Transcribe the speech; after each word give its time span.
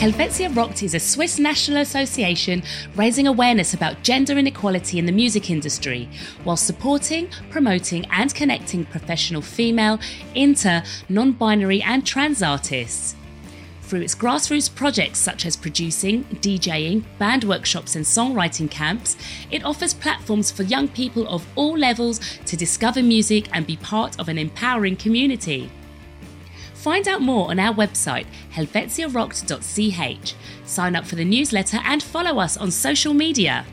Helvetia 0.00 0.48
Rockt 0.54 0.82
is 0.82 0.94
a 0.94 0.98
Swiss 0.98 1.38
national 1.38 1.82
association 1.82 2.62
raising 2.96 3.26
awareness 3.26 3.74
about 3.74 4.02
gender 4.02 4.38
inequality 4.38 4.98
in 4.98 5.04
the 5.04 5.12
music 5.12 5.50
industry 5.50 6.08
while 6.42 6.56
supporting, 6.56 7.28
promoting, 7.50 8.06
and 8.06 8.34
connecting 8.34 8.86
professional 8.86 9.42
female, 9.42 10.00
inter, 10.34 10.82
non 11.10 11.32
binary, 11.32 11.82
and 11.82 12.06
trans 12.06 12.42
artists. 12.42 13.14
Through 13.82 14.00
its 14.00 14.14
grassroots 14.14 14.74
projects 14.74 15.18
such 15.18 15.44
as 15.44 15.54
producing, 15.54 16.24
DJing, 16.36 17.04
band 17.18 17.44
workshops, 17.44 17.94
and 17.94 18.02
songwriting 18.02 18.70
camps, 18.70 19.18
it 19.50 19.66
offers 19.66 19.92
platforms 19.92 20.50
for 20.50 20.62
young 20.62 20.88
people 20.88 21.28
of 21.28 21.46
all 21.56 21.76
levels 21.76 22.20
to 22.46 22.56
discover 22.56 23.02
music 23.02 23.50
and 23.52 23.66
be 23.66 23.76
part 23.76 24.18
of 24.18 24.30
an 24.30 24.38
empowering 24.38 24.96
community. 24.96 25.70
Find 26.80 27.06
out 27.08 27.20
more 27.20 27.50
on 27.50 27.58
our 27.58 27.74
website, 27.74 28.24
helvetiarockt.ch. 28.54 30.34
Sign 30.64 30.96
up 30.96 31.04
for 31.04 31.14
the 31.14 31.24
newsletter 31.26 31.78
and 31.84 32.02
follow 32.02 32.40
us 32.40 32.56
on 32.56 32.70
social 32.70 33.12
media. 33.12 33.66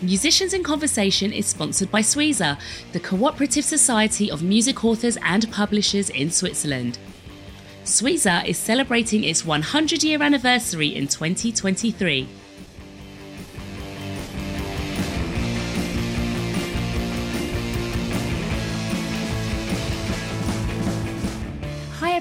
Musicians 0.00 0.54
in 0.54 0.62
Conversation 0.62 1.30
is 1.30 1.44
sponsored 1.44 1.90
by 1.90 2.00
SUISA, 2.00 2.58
the 2.92 3.00
cooperative 3.00 3.66
society 3.66 4.30
of 4.30 4.42
music 4.42 4.82
authors 4.82 5.18
and 5.20 5.52
publishers 5.52 6.08
in 6.08 6.30
Switzerland. 6.30 6.98
SUISA 7.84 8.46
is 8.46 8.56
celebrating 8.56 9.24
its 9.24 9.44
100 9.44 10.02
year 10.02 10.22
anniversary 10.22 10.96
in 10.96 11.06
2023. 11.06 12.26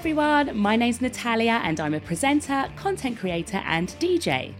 Everyone, 0.08 0.58
my 0.58 0.78
name's 0.78 1.02
Natalia 1.02 1.60
and 1.66 1.82
I'm 1.82 1.94
a 1.94 2.00
presenter, 2.00 2.70
content 2.78 3.20
creator, 3.20 3.62
and 3.66 3.90
DJ. 4.00 4.54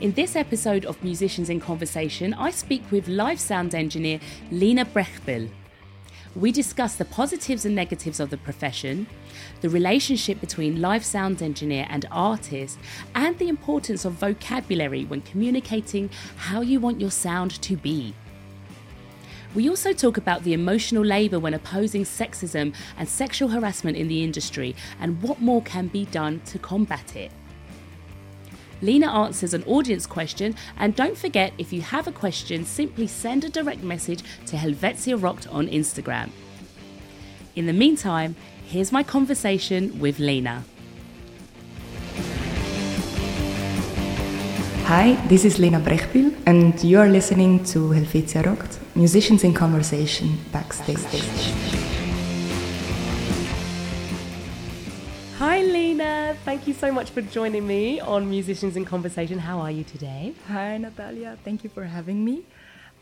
In 0.00 0.10
this 0.14 0.34
episode 0.34 0.84
of 0.84 1.00
Musicians 1.04 1.48
in 1.48 1.60
Conversation, 1.60 2.34
I 2.34 2.50
speak 2.50 2.82
with 2.90 3.06
live 3.06 3.38
sound 3.38 3.72
engineer 3.72 4.18
Lena 4.50 4.84
Brechbühl. 4.84 5.48
We 6.34 6.50
discuss 6.50 6.96
the 6.96 7.04
positives 7.04 7.66
and 7.66 7.76
negatives 7.76 8.18
of 8.18 8.30
the 8.30 8.36
profession, 8.36 9.06
the 9.60 9.70
relationship 9.70 10.40
between 10.40 10.80
live 10.80 11.04
sound 11.04 11.40
engineer 11.40 11.86
and 11.88 12.06
artist, 12.10 12.80
and 13.14 13.38
the 13.38 13.48
importance 13.48 14.04
of 14.04 14.14
vocabulary 14.14 15.04
when 15.04 15.20
communicating 15.20 16.10
how 16.36 16.62
you 16.62 16.80
want 16.80 17.00
your 17.00 17.12
sound 17.12 17.62
to 17.62 17.76
be. 17.76 18.12
We 19.54 19.68
also 19.68 19.92
talk 19.92 20.18
about 20.18 20.44
the 20.44 20.52
emotional 20.52 21.02
labour 21.02 21.38
when 21.40 21.54
opposing 21.54 22.04
sexism 22.04 22.74
and 22.98 23.08
sexual 23.08 23.48
harassment 23.48 23.96
in 23.96 24.06
the 24.06 24.22
industry 24.22 24.76
and 25.00 25.22
what 25.22 25.40
more 25.40 25.62
can 25.62 25.88
be 25.88 26.04
done 26.04 26.40
to 26.46 26.58
combat 26.58 27.16
it. 27.16 27.32
Lena 28.82 29.10
answers 29.10 29.54
an 29.54 29.64
audience 29.64 30.06
question, 30.06 30.54
and 30.78 30.94
don't 30.94 31.16
forget 31.16 31.52
if 31.58 31.72
you 31.72 31.80
have 31.80 32.06
a 32.06 32.12
question, 32.12 32.64
simply 32.64 33.06
send 33.06 33.42
a 33.42 33.48
direct 33.48 33.82
message 33.82 34.22
to 34.46 34.56
Helvetia 34.56 35.16
Rockt 35.18 35.52
on 35.52 35.66
Instagram. 35.66 36.30
In 37.56 37.66
the 37.66 37.72
meantime, 37.72 38.36
here's 38.66 38.92
my 38.92 39.02
conversation 39.02 39.98
with 39.98 40.20
Lena. 40.20 40.62
Hi, 44.84 45.14
this 45.26 45.44
is 45.44 45.58
Lena 45.58 45.80
Brechbühl, 45.80 46.34
and 46.46 46.82
you 46.84 47.00
are 47.00 47.08
listening 47.08 47.64
to 47.64 47.90
Helvetia 47.90 48.42
Rockt, 48.44 48.78
Musicians 48.94 49.44
in 49.44 49.52
Conversation 49.54 50.38
Backstage. 50.52 50.98
Hi, 55.38 55.62
Lena. 55.62 56.36
Thank 56.44 56.66
you 56.66 56.74
so 56.74 56.90
much 56.90 57.10
for 57.10 57.22
joining 57.22 57.66
me 57.66 58.00
on 58.00 58.28
Musicians 58.28 58.76
in 58.76 58.84
Conversation. 58.84 59.38
How 59.38 59.60
are 59.60 59.70
you 59.70 59.84
today? 59.84 60.34
Hi, 60.48 60.78
Natalia. 60.78 61.38
Thank 61.44 61.62
you 61.62 61.70
for 61.70 61.84
having 61.84 62.24
me. 62.24 62.44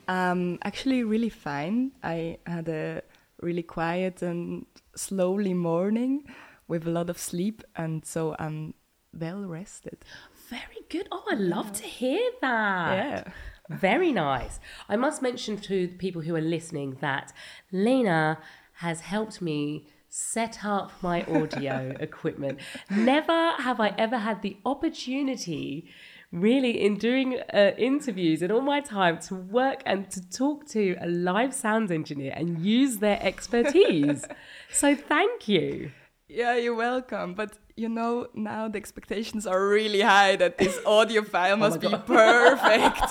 Um, 0.09 0.59
actually, 0.63 1.03
really 1.03 1.31
fine. 1.31 1.93
I 2.03 2.39
had 2.47 2.69
a 2.69 3.03
really 3.41 3.63
quiet 3.63 4.23
and 4.23 4.67
slowly 4.95 5.55
morning 5.55 6.25
with 6.69 6.87
a 6.87 6.91
lot 6.91 7.09
of 7.09 7.19
sleep, 7.19 7.63
and 7.75 8.05
so 8.05 8.37
I'm 8.39 8.75
well 9.19 9.45
rested. 9.47 10.05
Very 10.51 10.85
good. 10.91 11.09
Oh, 11.11 11.25
I 11.31 11.35
love 11.35 11.73
to 11.73 11.85
hear 11.85 12.21
that. 12.41 12.93
Yeah. 12.93 13.33
Very 13.71 14.13
nice. 14.13 14.61
I 14.89 14.97
must 14.97 15.23
mention 15.23 15.57
to 15.59 15.87
the 15.89 15.95
people 15.95 16.23
who 16.23 16.35
are 16.35 16.41
listening 16.41 16.99
that 17.01 17.33
Lena 17.73 18.39
has 18.75 19.01
helped 19.01 19.41
me 19.41 19.89
set 20.09 20.65
up 20.65 20.93
my 21.03 21.25
audio 21.25 21.95
equipment. 22.01 22.59
Never 22.91 23.53
have 23.59 23.81
I 23.81 23.95
ever 23.99 24.19
had 24.19 24.43
the 24.43 24.57
opportunity, 24.65 25.91
really, 26.31 26.85
in 26.85 26.97
doing 26.97 27.41
uh, 27.53 27.73
interviews 27.77 28.43
and 28.43 28.53
all 28.53 28.61
my 28.61 28.81
time 28.81 29.19
to 29.21 29.35
work 29.35 29.83
and 29.85 30.11
to 30.11 30.31
talk 30.31 30.67
to 30.69 30.97
a 31.01 31.07
live 31.07 31.53
sound 31.53 31.91
engineer 31.91 32.33
and 32.37 32.65
use 32.65 32.99
their 32.99 33.19
expertise. 33.23 34.25
so, 34.73 34.95
thank 34.95 35.49
you. 35.49 35.91
Yeah, 36.29 36.57
you're 36.57 36.75
welcome. 36.75 37.35
But 37.35 37.59
you 37.77 37.91
know, 37.91 38.27
now 38.33 38.69
the 38.69 38.79
expectations 38.79 39.47
are 39.47 39.69
really 39.69 40.01
high 40.01 40.35
that 40.37 40.57
this 40.57 40.81
audio 40.87 41.23
file 41.23 41.59
must 41.59 41.79
be 41.79 41.89
perfect. 41.89 43.03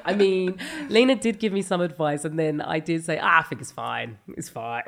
I 0.04 0.14
mean, 0.16 0.58
Lena 0.88 1.16
did 1.16 1.40
give 1.40 1.52
me 1.52 1.60
some 1.60 1.80
advice, 1.80 2.24
and 2.24 2.38
then 2.38 2.60
I 2.60 2.78
did 2.78 3.04
say, 3.04 3.18
ah, 3.20 3.40
I 3.40 3.42
think 3.42 3.60
it's 3.60 3.72
fine. 3.72 4.18
It's 4.36 4.48
fine. 4.48 4.84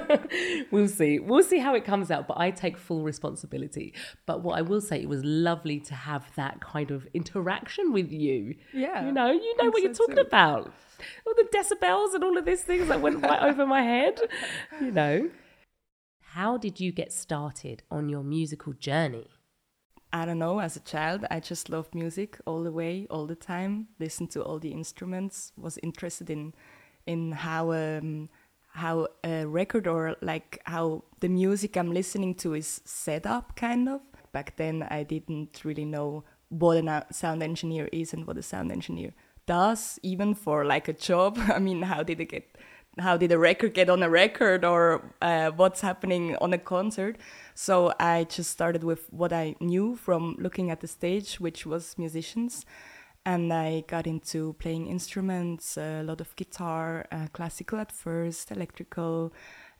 we'll 0.72 0.88
see. 0.88 1.20
We'll 1.20 1.44
see 1.44 1.60
how 1.60 1.76
it 1.76 1.84
comes 1.84 2.10
out, 2.10 2.26
but 2.26 2.38
I 2.38 2.50
take 2.50 2.76
full 2.76 3.04
responsibility. 3.04 3.94
But 4.26 4.42
what 4.42 4.58
I 4.58 4.62
will 4.62 4.80
say, 4.80 5.00
it 5.00 5.08
was 5.08 5.24
lovely 5.24 5.78
to 5.80 5.94
have 5.94 6.26
that 6.34 6.60
kind 6.60 6.90
of 6.90 7.06
interaction 7.14 7.92
with 7.92 8.10
you. 8.10 8.56
Yeah. 8.74 9.06
You 9.06 9.12
know, 9.12 9.30
you 9.30 9.56
know 9.58 9.70
what 9.70 9.82
you're 9.82 9.94
talking 9.94 10.16
too. 10.16 10.22
about. 10.22 10.72
All 11.24 11.34
the 11.36 11.46
decibels 11.56 12.14
and 12.14 12.24
all 12.24 12.36
of 12.36 12.44
these 12.44 12.62
things 12.62 12.88
that 12.88 13.00
went 13.00 13.22
right 13.22 13.42
over 13.42 13.64
my 13.64 13.82
head, 13.82 14.20
you 14.80 14.90
know. 14.90 15.30
How 16.38 16.56
did 16.56 16.78
you 16.78 16.92
get 16.92 17.12
started 17.12 17.82
on 17.90 18.08
your 18.08 18.22
musical 18.22 18.72
journey? 18.72 19.26
I 20.12 20.24
don't 20.24 20.38
know, 20.38 20.60
as 20.60 20.76
a 20.76 20.80
child, 20.94 21.24
I 21.32 21.40
just 21.40 21.68
loved 21.68 21.96
music 21.96 22.38
all 22.46 22.62
the 22.62 22.70
way, 22.70 23.08
all 23.10 23.26
the 23.26 23.34
time, 23.34 23.88
listened 23.98 24.30
to 24.30 24.44
all 24.44 24.60
the 24.60 24.70
instruments, 24.70 25.50
was 25.56 25.80
interested 25.82 26.30
in 26.30 26.54
in 27.08 27.32
how 27.32 27.72
um, 27.72 28.28
how 28.68 29.08
a 29.24 29.46
record 29.46 29.88
or 29.88 30.14
like 30.22 30.60
how 30.66 31.02
the 31.18 31.28
music 31.28 31.76
I'm 31.76 31.92
listening 31.92 32.36
to 32.36 32.54
is 32.54 32.82
set 32.84 33.26
up 33.26 33.56
kind 33.56 33.88
of. 33.88 34.00
Back 34.30 34.54
then 34.58 34.86
I 34.88 35.02
didn't 35.02 35.64
really 35.64 35.86
know 35.86 36.22
what 36.50 36.76
a 36.76 37.04
sound 37.10 37.42
engineer 37.42 37.88
is 37.90 38.14
and 38.14 38.28
what 38.28 38.38
a 38.38 38.42
sound 38.42 38.70
engineer 38.70 39.12
does, 39.46 39.98
even 40.04 40.34
for 40.34 40.64
like 40.64 40.86
a 40.86 40.92
job. 40.92 41.36
I 41.52 41.58
mean, 41.58 41.82
how 41.82 42.04
did 42.04 42.20
it 42.20 42.26
get 42.26 42.56
how 43.00 43.16
did 43.16 43.32
a 43.32 43.38
record 43.38 43.74
get 43.74 43.88
on 43.88 44.02
a 44.02 44.10
record 44.10 44.64
or 44.64 45.12
uh, 45.22 45.50
what's 45.50 45.80
happening 45.80 46.36
on 46.36 46.52
a 46.52 46.58
concert. 46.58 47.16
So 47.54 47.92
I 47.98 48.24
just 48.24 48.50
started 48.50 48.84
with 48.84 49.06
what 49.10 49.32
I 49.32 49.54
knew 49.60 49.96
from 49.96 50.36
looking 50.38 50.70
at 50.70 50.80
the 50.80 50.88
stage, 50.88 51.40
which 51.40 51.66
was 51.66 51.96
musicians. 51.98 52.64
And 53.24 53.52
I 53.52 53.84
got 53.86 54.06
into 54.06 54.54
playing 54.54 54.86
instruments, 54.86 55.76
a 55.76 56.02
lot 56.02 56.20
of 56.20 56.34
guitar, 56.36 57.06
uh, 57.12 57.26
classical 57.32 57.78
at 57.78 57.92
first, 57.92 58.50
electrical, 58.50 59.32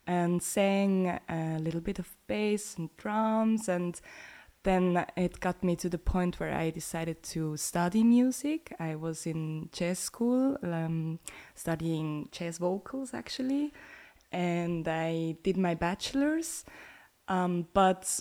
and 0.06 0.42
sang 0.42 1.18
a 1.28 1.58
little 1.58 1.80
bit 1.80 1.98
of 1.98 2.16
bass 2.26 2.76
and 2.76 2.94
drums. 2.96 3.68
And 3.68 4.00
then 4.68 5.06
it 5.16 5.40
got 5.40 5.64
me 5.64 5.74
to 5.76 5.88
the 5.88 5.98
point 5.98 6.38
where 6.38 6.52
I 6.52 6.68
decided 6.68 7.22
to 7.34 7.56
study 7.56 8.04
music. 8.04 8.74
I 8.78 8.96
was 8.96 9.26
in 9.26 9.70
jazz 9.72 9.98
school, 9.98 10.58
um, 10.62 11.20
studying 11.54 12.28
jazz 12.32 12.58
vocals 12.58 13.14
actually, 13.14 13.72
and 14.30 14.86
I 14.86 15.36
did 15.42 15.56
my 15.56 15.74
bachelor's. 15.74 16.66
Um, 17.28 17.66
but 17.72 18.20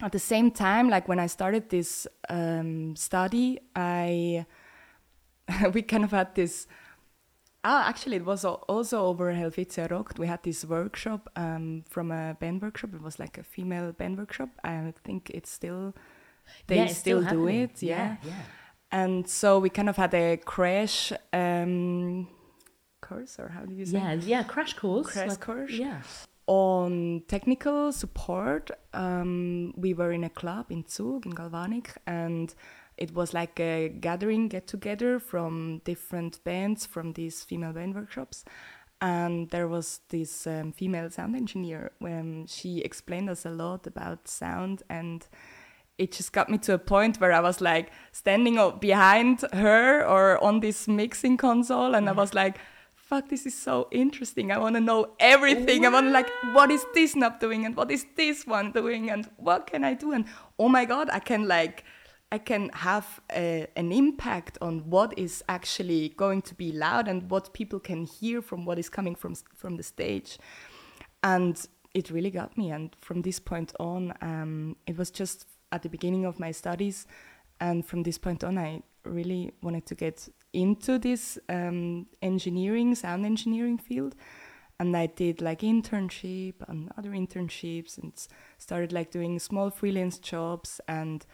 at 0.00 0.10
the 0.10 0.18
same 0.18 0.50
time, 0.50 0.90
like 0.90 1.06
when 1.06 1.20
I 1.20 1.28
started 1.28 1.70
this 1.70 2.08
um, 2.28 2.96
study, 2.96 3.60
I 3.76 4.46
we 5.72 5.82
kind 5.82 6.02
of 6.02 6.10
had 6.10 6.34
this 6.34 6.66
Ah, 7.64 7.88
actually, 7.88 8.16
it 8.16 8.24
was 8.24 8.44
also 8.44 9.04
over 9.06 9.32
Helvetia 9.32 9.88
Rockt. 9.88 10.18
We 10.18 10.26
had 10.26 10.42
this 10.42 10.64
workshop 10.64 11.28
um, 11.34 11.84
from 11.88 12.12
a 12.12 12.36
band 12.38 12.62
workshop. 12.62 12.94
It 12.94 13.02
was 13.02 13.18
like 13.18 13.36
a 13.36 13.42
female 13.42 13.92
band 13.92 14.16
workshop. 14.16 14.50
I 14.62 14.92
think 15.04 15.30
it's 15.34 15.50
still 15.50 15.94
they 16.66 16.76
yeah, 16.76 16.86
still, 16.86 17.22
still 17.22 17.30
do 17.30 17.48
it. 17.48 17.82
Yeah. 17.82 18.16
yeah. 18.22 18.30
yeah, 18.30 18.42
And 18.92 19.28
so 19.28 19.58
we 19.58 19.70
kind 19.70 19.88
of 19.88 19.96
had 19.96 20.14
a 20.14 20.36
crash 20.36 21.12
um, 21.32 22.28
course, 23.00 23.38
or 23.38 23.48
how 23.48 23.64
do 23.64 23.74
you 23.74 23.86
say? 23.86 23.98
Yeah, 23.98 24.12
yeah, 24.14 24.42
crash 24.42 24.74
course. 24.74 25.12
Crash 25.12 25.30
like, 25.30 25.40
course. 25.40 25.72
Yeah. 25.72 26.02
On 26.46 27.22
technical 27.28 27.92
support, 27.92 28.70
um, 28.94 29.74
we 29.76 29.92
were 29.92 30.12
in 30.12 30.24
a 30.24 30.30
club 30.30 30.66
in 30.70 30.84
Zug 30.88 31.26
in 31.26 31.32
Galvanik, 31.32 31.88
and 32.06 32.54
it 32.98 33.14
was 33.14 33.32
like 33.32 33.58
a 33.60 33.88
gathering, 33.88 34.48
get 34.48 34.66
together 34.66 35.18
from 35.18 35.80
different 35.84 36.42
bands 36.44 36.86
from 36.86 37.12
these 37.12 37.44
female 37.44 37.72
band 37.72 37.94
workshops. 37.94 38.44
And 39.00 39.48
there 39.50 39.68
was 39.68 40.00
this 40.08 40.46
um, 40.46 40.72
female 40.72 41.08
sound 41.10 41.36
engineer 41.36 41.92
when 42.00 42.46
she 42.46 42.80
explained 42.80 43.30
us 43.30 43.46
a 43.46 43.50
lot 43.50 43.86
about 43.86 44.26
sound 44.26 44.82
and 44.90 45.26
it 45.98 46.12
just 46.12 46.32
got 46.32 46.48
me 46.48 46.58
to 46.58 46.74
a 46.74 46.78
point 46.78 47.20
where 47.20 47.32
I 47.32 47.40
was 47.40 47.60
like 47.60 47.90
standing 48.12 48.56
up 48.56 48.80
behind 48.80 49.44
her 49.52 50.06
or 50.06 50.42
on 50.42 50.60
this 50.60 50.86
mixing 50.86 51.36
console, 51.36 51.94
and 51.94 52.08
I 52.08 52.12
was 52.12 52.32
like, 52.34 52.58
fuck, 52.94 53.28
this 53.28 53.46
is 53.46 53.54
so 53.54 53.88
interesting. 53.90 54.52
I 54.52 54.58
want 54.58 54.76
to 54.76 54.80
know 54.80 55.14
everything. 55.18 55.82
Wow. 55.82 55.88
I 55.88 55.92
want 55.92 56.06
to 56.06 56.12
like, 56.12 56.30
what 56.52 56.70
is 56.70 56.84
this 56.94 57.16
knob 57.16 57.40
doing 57.40 57.64
and 57.64 57.74
what 57.74 57.90
is 57.90 58.06
this 58.16 58.46
one 58.46 58.70
doing 58.70 59.10
and 59.10 59.28
what 59.38 59.66
can 59.66 59.82
I 59.82 59.94
do? 59.94 60.12
And 60.12 60.26
oh 60.58 60.68
my 60.68 60.84
God, 60.84 61.08
I 61.10 61.18
can 61.18 61.48
like, 61.48 61.84
I 62.30 62.38
can 62.38 62.68
have 62.74 63.20
a, 63.32 63.66
an 63.74 63.90
impact 63.90 64.58
on 64.60 64.90
what 64.90 65.18
is 65.18 65.42
actually 65.48 66.10
going 66.10 66.42
to 66.42 66.54
be 66.54 66.72
loud 66.72 67.08
and 67.08 67.30
what 67.30 67.54
people 67.54 67.80
can 67.80 68.04
hear 68.04 68.42
from 68.42 68.66
what 68.66 68.78
is 68.78 68.90
coming 68.90 69.14
from 69.14 69.34
from 69.56 69.76
the 69.76 69.82
stage. 69.82 70.38
And 71.22 71.66
it 71.94 72.10
really 72.10 72.30
got 72.30 72.56
me. 72.58 72.70
And 72.70 72.94
from 73.00 73.22
this 73.22 73.40
point 73.40 73.72
on, 73.80 74.12
um, 74.20 74.76
it 74.86 74.98
was 74.98 75.10
just 75.10 75.46
at 75.72 75.82
the 75.82 75.88
beginning 75.88 76.26
of 76.26 76.38
my 76.38 76.52
studies. 76.52 77.06
And 77.60 77.84
from 77.84 78.02
this 78.02 78.18
point 78.18 78.44
on, 78.44 78.58
I 78.58 78.82
really 79.04 79.52
wanted 79.62 79.86
to 79.86 79.94
get 79.94 80.28
into 80.52 80.98
this 80.98 81.38
um, 81.48 82.06
engineering, 82.22 82.94
sound 82.94 83.24
engineering 83.26 83.78
field. 83.78 84.14
And 84.80 84.96
I 84.96 85.06
did 85.06 85.40
like 85.40 85.60
internship 85.60 86.54
and 86.68 86.92
other 86.96 87.10
internships 87.10 87.98
and 87.98 88.12
started 88.58 88.92
like 88.92 89.10
doing 89.10 89.38
small 89.40 89.70
freelance 89.70 90.18
jobs. 90.18 90.80
And 90.86 91.26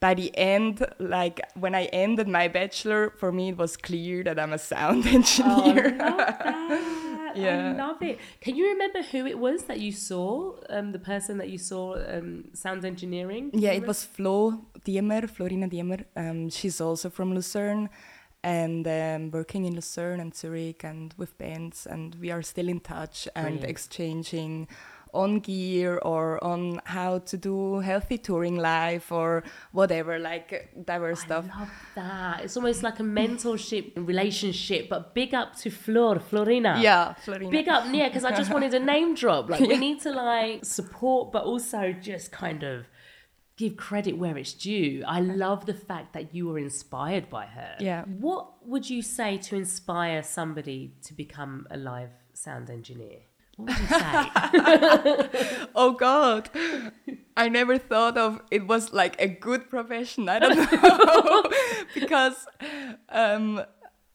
by 0.00 0.14
the 0.14 0.36
end, 0.36 0.84
like 0.98 1.40
when 1.54 1.74
I 1.74 1.84
ended 1.84 2.26
my 2.26 2.48
bachelor, 2.48 3.10
for 3.18 3.30
me 3.30 3.50
it 3.50 3.58
was 3.58 3.76
clear 3.76 4.24
that 4.24 4.38
I'm 4.38 4.52
a 4.52 4.58
sound 4.58 5.06
engineer. 5.18 5.96
Oh, 6.00 7.32
yeah. 7.36 7.74
I 7.74 7.86
love 7.86 8.02
it. 8.02 8.18
Can 8.40 8.56
you 8.56 8.68
remember 8.68 9.02
who 9.02 9.26
it 9.26 9.38
was 9.38 9.64
that 9.64 9.78
you 9.78 9.92
saw? 9.92 10.56
Um, 10.70 10.92
the 10.92 10.98
person 10.98 11.36
that 11.38 11.50
you 11.50 11.58
saw 11.58 11.96
um, 11.96 12.46
sound 12.54 12.84
engineering? 12.84 13.50
Yeah, 13.52 13.72
it 13.72 13.86
was 13.86 14.02
Flo 14.02 14.64
Diemer, 14.86 15.28
Florina 15.28 15.68
Diemer. 15.68 16.04
Um, 16.16 16.48
she's 16.48 16.80
also 16.80 17.10
from 17.10 17.34
Lucerne 17.34 17.90
and 18.42 18.88
um, 18.88 19.30
working 19.30 19.66
in 19.66 19.74
Lucerne 19.74 20.20
and 20.20 20.34
Zurich 20.34 20.82
and 20.82 21.14
with 21.18 21.36
bands, 21.36 21.86
and 21.86 22.14
we 22.14 22.30
are 22.30 22.42
still 22.42 22.68
in 22.68 22.80
touch 22.80 23.28
and 23.36 23.64
exchanging 23.64 24.66
on 25.12 25.40
gear 25.40 25.98
or 25.98 26.42
on 26.42 26.80
how 26.84 27.18
to 27.18 27.36
do 27.36 27.78
healthy 27.80 28.18
touring 28.18 28.56
life 28.56 29.12
or 29.12 29.42
whatever, 29.72 30.18
like 30.18 30.70
diverse 30.84 31.20
I 31.22 31.24
stuff. 31.24 31.44
I 31.52 31.60
love 31.60 31.70
that. 31.94 32.44
It's 32.44 32.56
almost 32.56 32.82
like 32.82 33.00
a 33.00 33.02
mentorship 33.02 33.92
relationship, 33.96 34.88
but 34.88 35.14
big 35.14 35.34
up 35.34 35.56
to 35.56 35.70
Flor, 35.70 36.16
Florina. 36.16 36.80
Yeah, 36.80 37.14
Florina. 37.14 37.50
Big 37.50 37.68
up, 37.68 37.84
yeah, 37.92 38.08
because 38.08 38.24
I 38.24 38.36
just 38.36 38.52
wanted 38.52 38.74
a 38.74 38.80
name 38.80 39.14
drop. 39.14 39.50
Like, 39.50 39.60
we 39.60 39.76
need 39.88 40.00
to 40.02 40.12
like 40.12 40.64
support, 40.64 41.32
but 41.32 41.44
also 41.44 41.92
just 41.92 42.32
kind 42.32 42.62
of 42.62 42.86
give 43.60 43.76
credit 43.76 44.16
where 44.16 44.38
it's 44.38 44.54
due. 44.54 45.02
I 45.06 45.20
love 45.20 45.66
the 45.66 45.74
fact 45.74 46.14
that 46.14 46.34
you 46.34 46.48
were 46.48 46.58
inspired 46.58 47.28
by 47.28 47.44
her. 47.44 47.76
Yeah. 47.78 48.04
What 48.04 48.66
would 48.66 48.88
you 48.88 49.02
say 49.02 49.36
to 49.36 49.56
inspire 49.56 50.22
somebody 50.22 50.94
to 51.04 51.12
become 51.12 51.66
a 51.70 51.76
live 51.76 52.10
sound 52.32 52.70
engineer? 52.70 53.18
Oh 55.74 55.92
God, 55.92 56.50
I 57.36 57.48
never 57.48 57.78
thought 57.78 58.18
of 58.18 58.40
it 58.50 58.66
was 58.66 58.92
like 58.92 59.20
a 59.20 59.28
good 59.28 59.70
profession. 59.70 60.28
I 60.28 60.38
don't 60.38 60.56
know 60.56 61.42
because 61.94 62.46
um, 63.08 63.62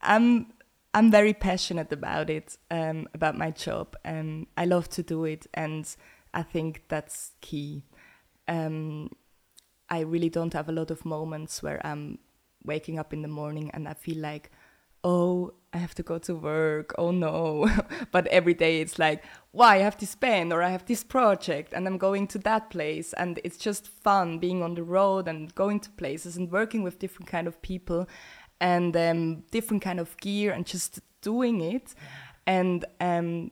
I'm 0.02 0.48
I'm 0.94 1.12
very 1.12 1.34
passionate 1.34 1.92
about 1.92 2.30
it, 2.30 2.58
um, 2.72 3.08
about 3.14 3.38
my 3.38 3.52
job, 3.52 3.96
and 4.04 4.48
I 4.58 4.66
love 4.66 4.90
to 4.92 5.04
do 5.04 5.26
it, 5.26 5.48
and 5.54 5.94
I 6.34 6.44
think 6.44 6.84
that's 6.88 7.34
key. 7.42 7.84
Um, 8.48 9.10
I 9.90 10.00
really 10.02 10.30
don't 10.30 10.54
have 10.54 10.70
a 10.70 10.72
lot 10.72 10.92
of 10.92 11.06
moments 11.06 11.62
where 11.62 11.86
I'm 11.86 12.20
waking 12.64 12.98
up 13.00 13.14
in 13.14 13.22
the 13.22 13.28
morning 13.28 13.70
and 13.74 13.88
I 13.88 13.94
feel 13.94 14.18
like, 14.18 14.52
oh, 15.04 15.54
I 15.76 15.78
have 15.80 15.94
to 15.96 16.04
go 16.04 16.18
to 16.20 16.34
work. 16.36 16.96
Oh 16.98 17.12
no. 17.12 17.70
but 18.12 18.28
every 18.28 18.54
day 18.54 18.80
it's 18.80 18.98
like, 18.98 19.22
why 19.52 19.76
I 19.76 19.80
have 19.80 19.98
this 19.98 20.16
band 20.16 20.54
or 20.54 20.64
I 20.64 20.70
have 20.70 20.86
this 20.86 21.04
project 21.04 21.74
and 21.74 21.86
I'm 21.86 21.98
going 21.98 22.28
to 22.28 22.40
that 22.40 22.70
place. 22.70 23.12
And 23.12 23.42
it's 23.44 23.58
just 23.58 23.86
fun 23.86 24.40
being 24.40 24.64
on 24.64 24.76
the 24.76 24.84
road 24.84 25.28
and 25.28 25.54
going 25.54 25.82
to 25.82 25.90
places 25.92 26.38
and 26.38 26.50
working 26.50 26.82
with 26.82 27.00
different 27.00 27.28
kind 27.30 27.46
of 27.46 27.62
people 27.62 28.08
and 28.62 28.96
um, 28.96 29.44
different 29.52 29.84
kind 29.84 30.00
of 30.00 30.16
gear 30.18 30.54
and 30.54 30.66
just 30.66 31.02
doing 31.22 31.60
it. 31.60 31.94
And 32.48 32.86
um, 33.02 33.52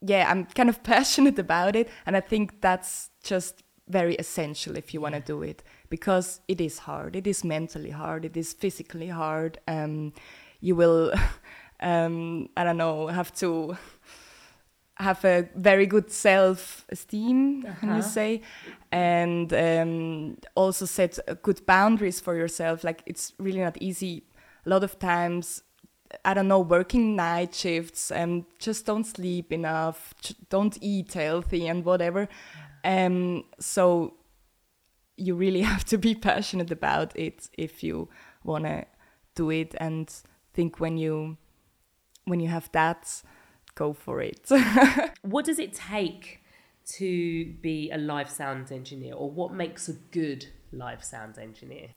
yeah, 0.00 0.30
I'm 0.30 0.46
kind 0.46 0.70
of 0.70 0.82
passionate 0.94 1.38
about 1.38 1.76
it. 1.76 1.90
And 2.06 2.16
I 2.16 2.20
think 2.20 2.62
that's 2.62 3.10
just 3.22 3.62
very 3.86 4.14
essential 4.14 4.78
if 4.78 4.94
you 4.94 5.00
want 5.02 5.14
to 5.14 5.20
do 5.20 5.42
it 5.42 5.62
because 5.90 6.40
it 6.48 6.58
is 6.58 6.78
hard. 6.78 7.16
It 7.16 7.26
is 7.26 7.44
mentally 7.44 7.90
hard. 7.90 8.24
It 8.24 8.36
is 8.36 8.54
physically 8.54 9.08
hard. 9.08 9.58
Um, 9.68 10.14
you 10.60 10.74
will, 10.76 11.12
um, 11.80 12.48
I 12.56 12.64
don't 12.64 12.76
know, 12.76 13.08
have 13.08 13.32
to 13.36 13.76
have 15.00 15.24
a 15.24 15.48
very 15.56 15.86
good 15.86 16.10
self 16.10 16.84
esteem, 16.90 17.64
uh-huh. 17.64 17.80
can 17.80 17.88
you 17.88 17.94
uh-huh. 17.96 18.02
say, 18.02 18.42
and 18.92 19.52
um, 19.52 20.36
also 20.54 20.84
set 20.84 21.18
good 21.42 21.64
boundaries 21.66 22.20
for 22.20 22.36
yourself. 22.36 22.84
Like 22.84 23.02
it's 23.06 23.32
really 23.38 23.60
not 23.60 23.76
easy. 23.80 24.24
A 24.66 24.68
lot 24.68 24.84
of 24.84 24.98
times, 24.98 25.62
I 26.24 26.34
don't 26.34 26.48
know, 26.48 26.60
working 26.60 27.16
night 27.16 27.54
shifts 27.54 28.10
and 28.10 28.44
just 28.58 28.84
don't 28.84 29.04
sleep 29.04 29.52
enough, 29.52 30.14
don't 30.50 30.76
eat 30.82 31.14
healthy 31.14 31.66
and 31.66 31.84
whatever. 31.84 32.28
Um, 32.84 33.44
so 33.58 34.14
you 35.16 35.34
really 35.34 35.62
have 35.72 35.84
to 35.86 35.98
be 35.98 36.14
passionate 36.14 36.70
about 36.70 37.16
it 37.16 37.48
if 37.56 37.82
you 37.82 38.08
want 38.44 38.64
to 38.64 38.84
do 39.34 39.50
it 39.50 39.74
and 39.78 40.12
think 40.60 40.78
when 40.78 40.98
you 40.98 41.38
when 42.26 42.38
you 42.40 42.48
have 42.48 42.68
that 42.72 43.22
go 43.74 43.92
for 43.92 44.20
it. 44.20 44.44
What 45.32 45.44
does 45.46 45.58
it 45.58 45.72
take 45.72 46.24
to 46.98 47.08
be 47.62 47.90
a 47.90 47.98
live 48.12 48.30
sound 48.30 48.72
engineer 48.72 49.14
or 49.14 49.30
what 49.30 49.50
makes 49.54 49.88
a 49.88 49.94
good 50.18 50.42
live 50.72 51.02
sound 51.02 51.38
engineer? 51.38 51.88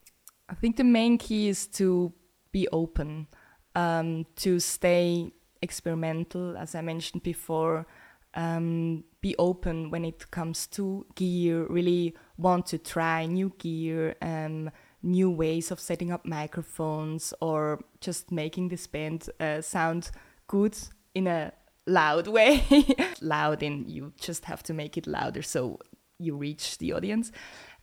I 0.48 0.54
think 0.54 0.76
the 0.76 0.84
main 0.84 1.18
key 1.18 1.48
is 1.48 1.66
to 1.78 2.12
be 2.52 2.68
open 2.72 3.26
um, 3.74 4.26
to 4.36 4.60
stay 4.60 5.32
experimental 5.62 6.56
as 6.58 6.74
i 6.74 6.82
mentioned 6.82 7.22
before 7.22 7.86
um, 8.34 9.02
be 9.22 9.34
open 9.38 9.90
when 9.90 10.04
it 10.04 10.30
comes 10.30 10.66
to 10.66 11.06
gear 11.14 11.66
really 11.70 12.14
want 12.36 12.66
to 12.66 12.76
try 12.76 13.24
new 13.24 13.50
gear 13.58 14.14
um, 14.20 14.70
new 15.04 15.30
ways 15.30 15.70
of 15.70 15.78
setting 15.78 16.10
up 16.10 16.24
microphones 16.24 17.34
or 17.40 17.84
just 18.00 18.32
making 18.32 18.68
this 18.68 18.86
band 18.86 19.28
uh, 19.38 19.60
sound 19.60 20.10
good 20.46 20.76
in 21.14 21.26
a 21.26 21.52
loud 21.86 22.26
way. 22.26 22.64
loud 23.20 23.62
and 23.62 23.88
you 23.88 24.12
just 24.20 24.46
have 24.46 24.62
to 24.64 24.74
make 24.74 24.96
it 24.96 25.06
louder 25.06 25.42
so 25.42 25.78
you 26.18 26.36
reach 26.36 26.78
the 26.78 26.92
audience. 26.92 27.30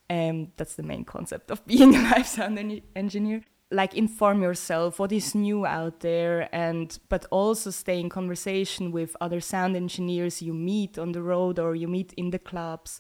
And 0.09 0.47
um, 0.47 0.51
that's 0.57 0.75
the 0.75 0.83
main 0.83 1.05
concept 1.05 1.51
of 1.51 1.65
being 1.67 1.95
a 1.95 2.01
live 2.01 2.27
sound 2.27 2.59
en- 2.59 2.81
engineer. 2.95 3.43
Like 3.73 3.95
inform 3.95 4.41
yourself 4.41 4.99
what 4.99 5.13
is 5.13 5.33
new 5.33 5.65
out 5.65 6.01
there, 6.01 6.53
and 6.53 6.99
but 7.07 7.25
also 7.31 7.69
stay 7.69 8.01
in 8.01 8.09
conversation 8.09 8.91
with 8.91 9.15
other 9.21 9.39
sound 9.39 9.77
engineers 9.77 10.41
you 10.41 10.53
meet 10.53 10.99
on 10.99 11.13
the 11.13 11.21
road 11.21 11.57
or 11.57 11.73
you 11.73 11.87
meet 11.87 12.11
in 12.17 12.31
the 12.31 12.39
clubs 12.39 12.99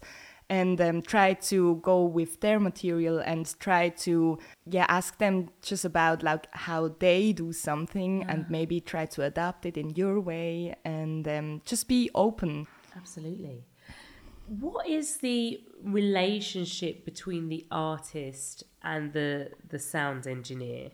and 0.51 0.81
um, 0.81 1.01
try 1.01 1.33
to 1.33 1.77
go 1.77 2.03
with 2.03 2.41
their 2.41 2.59
material 2.59 3.19
and 3.19 3.57
try 3.59 3.87
to 3.87 4.37
yeah 4.65 4.85
ask 4.89 5.17
them 5.17 5.49
just 5.61 5.85
about 5.85 6.21
like 6.21 6.45
how 6.51 6.89
they 6.99 7.31
do 7.31 7.53
something 7.53 8.19
yeah. 8.19 8.31
and 8.31 8.49
maybe 8.49 8.81
try 8.81 9.05
to 9.05 9.23
adapt 9.23 9.65
it 9.65 9.77
in 9.77 9.89
your 9.91 10.19
way 10.19 10.75
and 10.83 11.25
um, 11.27 11.61
just 11.65 11.87
be 11.87 12.09
open 12.13 12.67
absolutely 12.97 13.63
what 14.59 14.85
is 14.89 15.17
the 15.17 15.61
relationship 15.83 17.05
between 17.05 17.47
the 17.47 17.65
artist 17.71 18.65
and 18.83 19.13
the 19.13 19.49
the 19.69 19.79
sound 19.79 20.27
engineer 20.27 20.89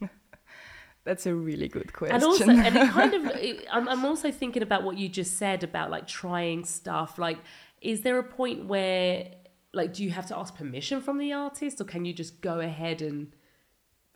that's 1.04 1.26
a 1.26 1.34
really 1.34 1.68
good 1.68 1.92
question. 1.92 2.14
And 2.14 2.24
also, 2.24 2.48
and 2.48 2.76
it 2.76 2.90
kind 2.90 3.14
of, 3.14 3.32
I'm, 3.72 3.88
I'm 3.88 4.04
also 4.04 4.30
thinking 4.30 4.62
about 4.62 4.82
what 4.82 4.98
you 4.98 5.08
just 5.08 5.38
said 5.38 5.64
about 5.64 5.90
like 5.90 6.06
trying 6.06 6.64
stuff. 6.64 7.18
Like, 7.18 7.38
is 7.80 8.02
there 8.02 8.18
a 8.18 8.24
point 8.24 8.66
where 8.66 9.30
like 9.72 9.94
do 9.94 10.02
you 10.02 10.10
have 10.10 10.26
to 10.26 10.36
ask 10.36 10.56
permission 10.56 11.00
from 11.00 11.18
the 11.18 11.32
artist 11.32 11.80
or 11.80 11.84
can 11.84 12.04
you 12.04 12.12
just 12.12 12.40
go 12.40 12.60
ahead 12.60 13.02
and 13.02 13.34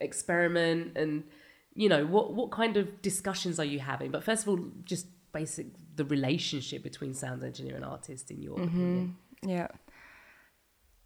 experiment 0.01 0.97
and 0.97 1.25
you 1.75 1.89
know 1.89 2.05
what 2.05 2.35
what 2.35 2.51
kind 2.51 2.77
of 2.77 3.03
discussions 3.03 3.59
are 3.59 3.65
you 3.65 3.79
having? 3.79 4.11
But 4.11 4.25
first 4.25 4.43
of 4.43 4.49
all 4.49 4.61
just 4.85 5.07
basic 5.33 5.67
the 5.97 6.05
relationship 6.05 6.83
between 6.83 7.15
sound 7.15 7.43
engineer 7.43 7.77
and 7.77 7.85
artist 7.85 8.31
in 8.31 8.43
your 8.43 8.57
mm-hmm. 8.57 8.67
opinion. 8.67 9.17
Yeah. 9.43 9.69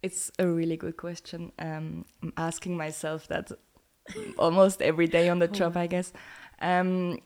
It's 0.01 0.31
a 0.39 0.47
really 0.47 0.77
good 0.77 0.97
question. 0.97 1.51
Um, 1.59 2.05
i'm 2.23 2.33
asking 2.37 2.77
myself 2.77 3.27
that 3.27 3.51
almost 4.37 4.81
every 4.81 5.07
day 5.07 5.29
on 5.29 5.39
the 5.39 5.47
job 5.47 5.77
i 5.77 5.87
guess. 5.87 6.11
Um, 6.61 7.19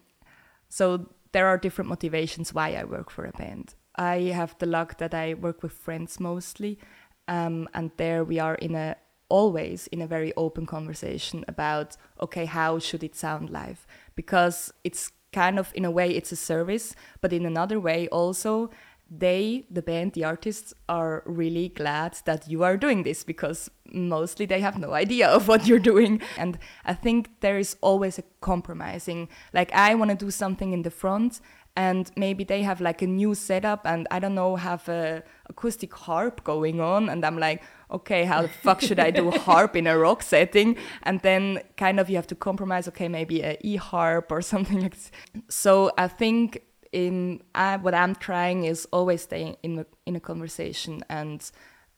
so 0.70 1.10
there 1.32 1.48
are 1.48 1.58
different 1.58 1.90
motivations 1.90 2.54
why 2.54 2.74
i 2.76 2.84
work 2.84 3.10
for 3.10 3.26
a 3.26 3.32
band 3.32 3.76
I 3.96 4.32
have 4.34 4.56
the 4.60 4.66
luck 4.66 4.98
that 4.98 5.14
I 5.14 5.34
work 5.34 5.64
with 5.64 5.74
friends 5.74 6.20
mostly, 6.20 6.80
um, 7.28 7.70
and 7.74 7.92
there 7.98 8.24
we 8.24 8.40
are 8.40 8.56
in 8.56 8.76
a 8.76 8.96
always 9.30 9.88
in 9.88 10.02
a 10.02 10.08
very 10.08 10.32
open 10.36 10.66
conversation 10.66 11.44
about 11.48 11.98
okay 12.22 12.46
how 12.46 12.78
should 12.80 13.04
it 13.04 13.16
sound 13.16 13.50
live? 13.50 13.88
Because 14.16 14.72
it's 14.84 15.12
kind 15.32 15.58
of 15.58 15.72
in 15.74 15.86
a 15.86 15.92
way 15.92 16.12
it's 16.12 16.32
a 16.32 16.36
service 16.36 16.96
but 17.20 17.34
in 17.34 17.44
another 17.44 17.80
way 17.80 18.08
also 18.10 18.70
they 19.10 19.66
the 19.70 19.82
band 19.82 20.14
the 20.14 20.24
artists 20.24 20.74
are 20.88 21.24
really 21.26 21.70
glad 21.70 22.18
that 22.26 22.48
you 22.48 22.64
are 22.64 22.78
doing 22.78 23.04
this 23.04 23.24
because 23.24 23.70
mostly 23.92 24.46
they 24.46 24.60
have 24.60 24.78
no 24.78 24.94
idea 24.94 25.28
of 25.28 25.48
what 25.48 25.68
you're 25.68 25.80
doing. 25.80 26.22
And 26.38 26.58
i 26.86 26.94
think 26.94 27.30
there 27.42 27.60
is 27.60 27.76
always 27.82 28.20
a 28.20 28.24
compromising 28.42 29.30
like 29.54 29.72
i 29.74 29.96
want 29.96 30.12
to 30.12 30.26
do 30.26 30.32
something 30.32 30.74
in 30.74 30.84
the 30.84 30.92
front 30.92 31.42
and 31.76 32.12
maybe 32.16 32.44
they 32.44 32.62
have 32.62 32.80
like 32.82 33.02
a 33.02 33.08
new 33.08 33.34
setup 33.34 33.82
and 33.86 34.08
i 34.12 34.20
don't 34.20 34.36
know 34.36 34.56
have 34.56 34.88
a 34.90 35.24
acoustic 35.50 35.94
harp 35.94 36.44
going 36.44 36.80
on 36.80 37.10
and 37.10 37.26
i'm 37.26 37.38
like 37.40 37.62
okay 37.94 38.26
how 38.26 38.42
the 38.42 38.48
fuck 38.48 38.82
should 38.82 39.00
i 39.00 39.12
do 39.12 39.30
harp 39.46 39.76
in 39.76 39.88
a 39.88 39.98
rock 39.98 40.24
setting? 40.24 40.76
And 41.04 41.20
then 41.22 41.62
kind 41.78 42.00
of 42.00 42.10
you 42.10 42.16
have 42.16 42.28
to 42.28 42.36
compromise 42.36 42.88
okay 42.88 43.08
maybe 43.08 43.42
a 43.42 43.58
e 43.62 43.76
harp 43.76 44.32
or 44.32 44.42
something 44.54 44.82
like 44.82 44.96
this. 44.96 45.12
So 45.50 45.92
i 45.98 46.08
think 46.08 46.64
in 46.92 47.42
I, 47.56 47.78
what 47.78 47.94
i'm 47.94 48.16
trying 48.16 48.66
is 48.66 48.88
always 48.92 49.22
staying 49.24 49.58
in 49.64 49.80
a, 49.80 49.86
in 50.06 50.16
a 50.16 50.20
conversation 50.20 51.04
and 51.10 51.50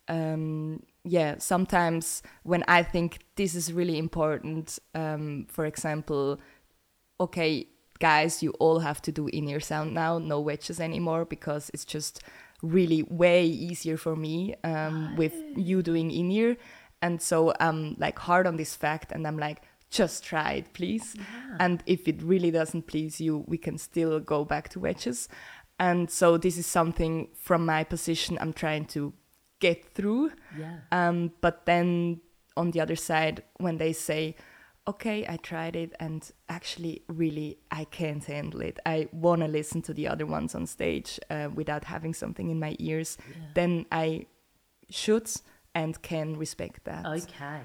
um, 0.08 0.84
yeah 1.03 1.36
sometimes 1.39 2.22
when 2.44 2.63
i 2.67 2.84
think 2.84 3.20
this 3.36 3.55
is 3.55 3.74
really 3.74 3.98
important 3.98 4.79
um, 4.94 5.48
for 5.50 5.65
example 5.65 6.39
okay 7.20 7.67
guys, 8.00 8.44
you 8.44 8.52
all 8.60 8.80
have 8.80 9.02
to 9.04 9.12
do 9.12 9.28
in 9.28 9.48
ear 9.48 9.60
sound 9.60 9.94
now, 9.94 10.20
no 10.20 10.40
wedges 10.40 10.80
anymore, 10.80 11.25
because 11.25 11.72
it's 11.74 11.86
just 11.86 12.22
really 12.62 13.04
way 13.04 13.46
easier 13.46 13.98
for 13.98 14.16
me 14.16 14.56
um, 14.64 15.16
with 15.16 15.34
you 15.56 15.82
doing 15.82 16.12
in 16.12 16.32
ear. 16.32 16.58
And 17.02 17.22
so 17.22 17.54
I'm 17.60 17.96
like 18.00 18.18
hard 18.20 18.48
on 18.48 18.58
this 18.58 18.75
fact, 18.75 19.12
and 19.12 19.28
I'm 19.28 19.38
like, 19.38 19.62
just 19.90 20.24
try 20.24 20.54
it, 20.54 20.74
please. 20.74 21.16
Yeah. 21.16 21.58
And 21.60 21.84
if 21.86 22.08
it 22.08 22.22
really 22.22 22.52
doesn't 22.52 22.88
please 22.88 23.22
you, 23.22 23.44
we 23.48 23.58
can 23.58 23.78
still 23.78 24.20
go 24.20 24.44
back 24.44 24.70
to 24.70 24.80
wedges. 24.80 25.30
And 25.80 26.10
so 26.10 26.38
this 26.38 26.58
is 26.58 26.66
something 26.66 27.30
from 27.36 27.66
my 27.66 27.84
position 27.84 28.38
I'm 28.42 28.54
trying 28.54 28.86
to 28.86 29.14
get 29.60 29.94
through. 29.94 30.32
Yeah. 30.58 30.78
Um, 30.92 31.32
but 31.42 31.66
then 31.66 32.22
on 32.58 32.72
the 32.72 32.82
other 32.82 32.96
side, 32.96 33.44
when 33.58 33.78
they 33.78 33.94
say, 33.94 34.36
okay, 34.88 35.25
I 35.27 35.38
tried 35.38 35.75
it 35.75 35.94
and 36.00 36.30
actually, 36.50 37.04
really, 37.08 37.58
I 37.72 37.86
can't 37.86 38.24
handle 38.24 38.62
it. 38.62 38.80
I 38.86 39.10
want 39.12 39.42
to 39.42 39.48
listen 39.48 39.82
to 39.84 39.94
the 39.94 40.08
other 40.08 40.25
ones 40.25 40.56
on 40.56 40.65
stage 40.68 41.20
uh, 41.30 41.50
without 41.54 41.86
having 41.86 42.13
something 42.13 42.50
in 42.50 42.60
my 42.60 42.75
ears. 42.80 43.18
Yeah. 43.27 43.36
Then 43.54 43.86
I 43.92 44.27
should 44.89 45.30
and 45.74 46.01
can 46.01 46.38
respect 46.38 46.86
that. 46.86 47.06
Okay. 47.06 47.62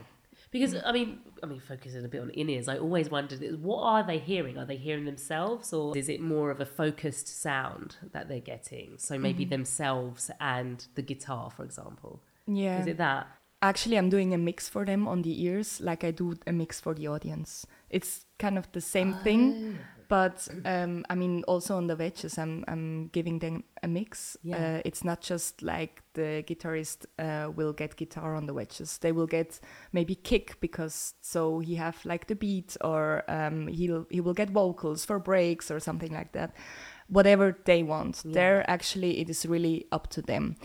Because 0.50 0.74
I 0.84 0.90
mean, 0.90 1.20
I 1.44 1.46
mean, 1.46 1.60
focusing 1.60 2.04
a 2.04 2.08
bit 2.08 2.22
on 2.22 2.30
in 2.30 2.48
ears, 2.48 2.66
I 2.66 2.78
always 2.78 3.08
wondered, 3.08 3.62
what 3.62 3.82
are 3.82 4.02
they 4.04 4.18
hearing? 4.18 4.58
Are 4.58 4.64
they 4.64 4.76
hearing 4.76 5.04
themselves, 5.04 5.72
or 5.72 5.96
is 5.96 6.08
it 6.08 6.20
more 6.20 6.50
of 6.50 6.60
a 6.60 6.66
focused 6.66 7.28
sound 7.40 7.96
that 8.12 8.28
they're 8.28 8.40
getting? 8.40 8.94
So 8.98 9.16
maybe 9.16 9.44
mm-hmm. 9.44 9.50
themselves 9.50 10.28
and 10.40 10.84
the 10.96 11.02
guitar, 11.02 11.52
for 11.52 11.62
example. 11.62 12.22
Yeah. 12.48 12.80
Is 12.80 12.88
it 12.88 12.96
that? 12.96 13.28
Actually 13.62 13.96
i'm 13.96 14.08
doing 14.08 14.32
a 14.34 14.38
mix 14.38 14.68
for 14.68 14.84
them 14.84 15.06
on 15.06 15.22
the 15.22 15.42
ears 15.44 15.80
like 15.80 16.04
i 16.04 16.10
do 16.10 16.34
a 16.46 16.52
mix 16.52 16.80
for 16.80 16.94
the 16.94 17.06
audience 17.06 17.66
it's 17.90 18.26
kind 18.38 18.56
of 18.56 18.70
the 18.72 18.80
same 18.80 19.14
oh. 19.14 19.22
thing 19.22 19.78
but 20.08 20.48
um, 20.64 21.04
i 21.08 21.14
mean 21.14 21.42
also 21.46 21.76
on 21.76 21.86
the 21.86 21.94
wedges 21.94 22.38
i'm, 22.38 22.64
I'm 22.66 23.08
giving 23.12 23.38
them 23.38 23.64
a 23.82 23.88
mix 23.88 24.36
yeah. 24.42 24.56
uh, 24.56 24.82
it's 24.84 25.04
not 25.04 25.20
just 25.20 25.62
like 25.62 26.02
the 26.14 26.42
guitarist 26.46 27.06
uh, 27.18 27.50
will 27.50 27.72
get 27.72 27.96
guitar 27.96 28.34
on 28.34 28.46
the 28.46 28.54
wedges 28.54 28.98
they 28.98 29.12
will 29.12 29.26
get 29.26 29.60
maybe 29.92 30.14
kick 30.14 30.58
because 30.60 31.14
so 31.20 31.60
he 31.60 31.76
have 31.76 32.04
like 32.04 32.26
the 32.26 32.34
beat 32.34 32.76
or 32.80 33.24
um, 33.28 33.68
he'll 33.68 34.06
he 34.10 34.20
will 34.20 34.34
get 34.34 34.50
vocals 34.50 35.04
for 35.04 35.18
breaks 35.18 35.70
or 35.70 35.78
something 35.78 36.12
like 36.12 36.32
that 36.32 36.54
whatever 37.08 37.56
they 37.64 37.82
want 37.82 38.22
yeah. 38.24 38.32
there 38.34 38.70
actually 38.70 39.20
it 39.20 39.30
is 39.30 39.46
really 39.46 39.86
up 39.92 40.08
to 40.08 40.22
them 40.22 40.56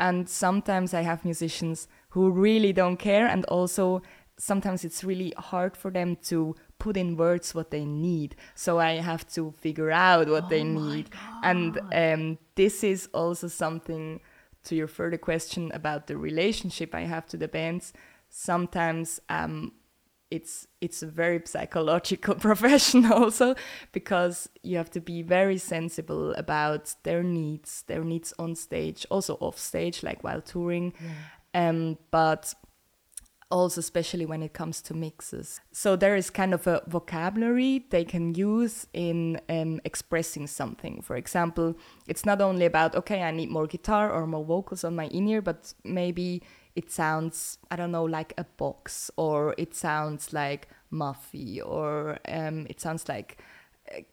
and 0.00 0.28
sometimes 0.28 0.94
i 0.94 1.02
have 1.02 1.24
musicians 1.24 1.88
who 2.14 2.30
really 2.30 2.72
don't 2.72 2.96
care 2.96 3.26
and 3.26 3.44
also 3.46 4.00
sometimes 4.38 4.84
it's 4.84 5.04
really 5.04 5.32
hard 5.36 5.76
for 5.76 5.90
them 5.90 6.16
to 6.16 6.54
put 6.78 6.96
in 6.96 7.16
words 7.16 7.54
what 7.54 7.70
they 7.70 7.84
need. 7.84 8.34
So 8.54 8.78
i 8.78 8.92
have 8.94 9.26
to 9.34 9.52
figure 9.52 9.90
out 9.90 10.28
what 10.28 10.44
oh 10.44 10.48
they 10.48 10.64
need. 10.64 11.10
And 11.42 11.80
um, 11.92 12.38
this 12.54 12.84
is 12.84 13.08
also 13.12 13.48
something 13.48 14.20
to 14.64 14.74
your 14.74 14.88
further 14.88 15.18
question 15.18 15.70
about 15.74 16.06
the 16.06 16.16
relationship 16.16 16.94
i 16.94 17.02
have 17.02 17.26
to 17.26 17.36
the 17.36 17.48
bands 17.48 17.92
sometimes 18.30 19.20
um, 19.28 19.72
it's 20.30 20.66
it's 20.80 21.02
a 21.02 21.06
very 21.06 21.40
psychological 21.44 22.34
profession 22.48 23.04
also 23.12 23.54
because 23.92 24.48
you 24.62 24.76
have 24.76 24.90
to 24.90 25.00
be 25.00 25.22
very 25.22 25.58
sensible 25.58 26.32
about 26.34 26.94
their 27.02 27.22
needs 27.22 27.82
their 27.86 28.02
needs 28.02 28.32
on 28.38 28.54
stage 28.54 29.06
also 29.10 29.34
off 29.40 29.58
stage 29.58 30.02
like 30.02 30.24
while 30.24 30.40
touring. 30.40 30.92
Yeah 31.00 31.10
um, 31.54 31.96
but 32.10 32.54
also 33.50 33.78
especially 33.78 34.26
when 34.26 34.42
it 34.42 34.52
comes 34.52 34.82
to 34.82 34.94
mixes. 34.94 35.60
So 35.72 35.96
there 35.96 36.16
is 36.16 36.28
kind 36.28 36.52
of 36.52 36.66
a 36.66 36.82
vocabulary 36.88 37.86
they 37.90 38.04
can 38.04 38.34
use 38.34 38.86
in 38.92 39.40
um, 39.48 39.80
expressing 39.84 40.46
something. 40.48 41.02
For 41.02 41.16
example, 41.16 41.76
it's 42.08 42.26
not 42.26 42.40
only 42.40 42.66
about 42.66 42.96
okay, 42.96 43.22
I 43.22 43.30
need 43.30 43.50
more 43.50 43.66
guitar 43.66 44.10
or 44.10 44.26
more 44.26 44.44
vocals 44.44 44.82
on 44.82 44.96
my 44.96 45.06
in 45.06 45.28
ear, 45.28 45.40
but 45.40 45.72
maybe 45.84 46.42
it 46.74 46.90
sounds 46.90 47.58
I 47.70 47.76
don't 47.76 47.92
know 47.92 48.04
like 48.04 48.34
a 48.36 48.44
box 48.44 49.10
or 49.16 49.54
it 49.56 49.74
sounds 49.74 50.32
like 50.32 50.68
muffy 50.92 51.60
or 51.64 52.18
um, 52.28 52.66
it 52.68 52.80
sounds 52.80 53.08
like 53.08 53.38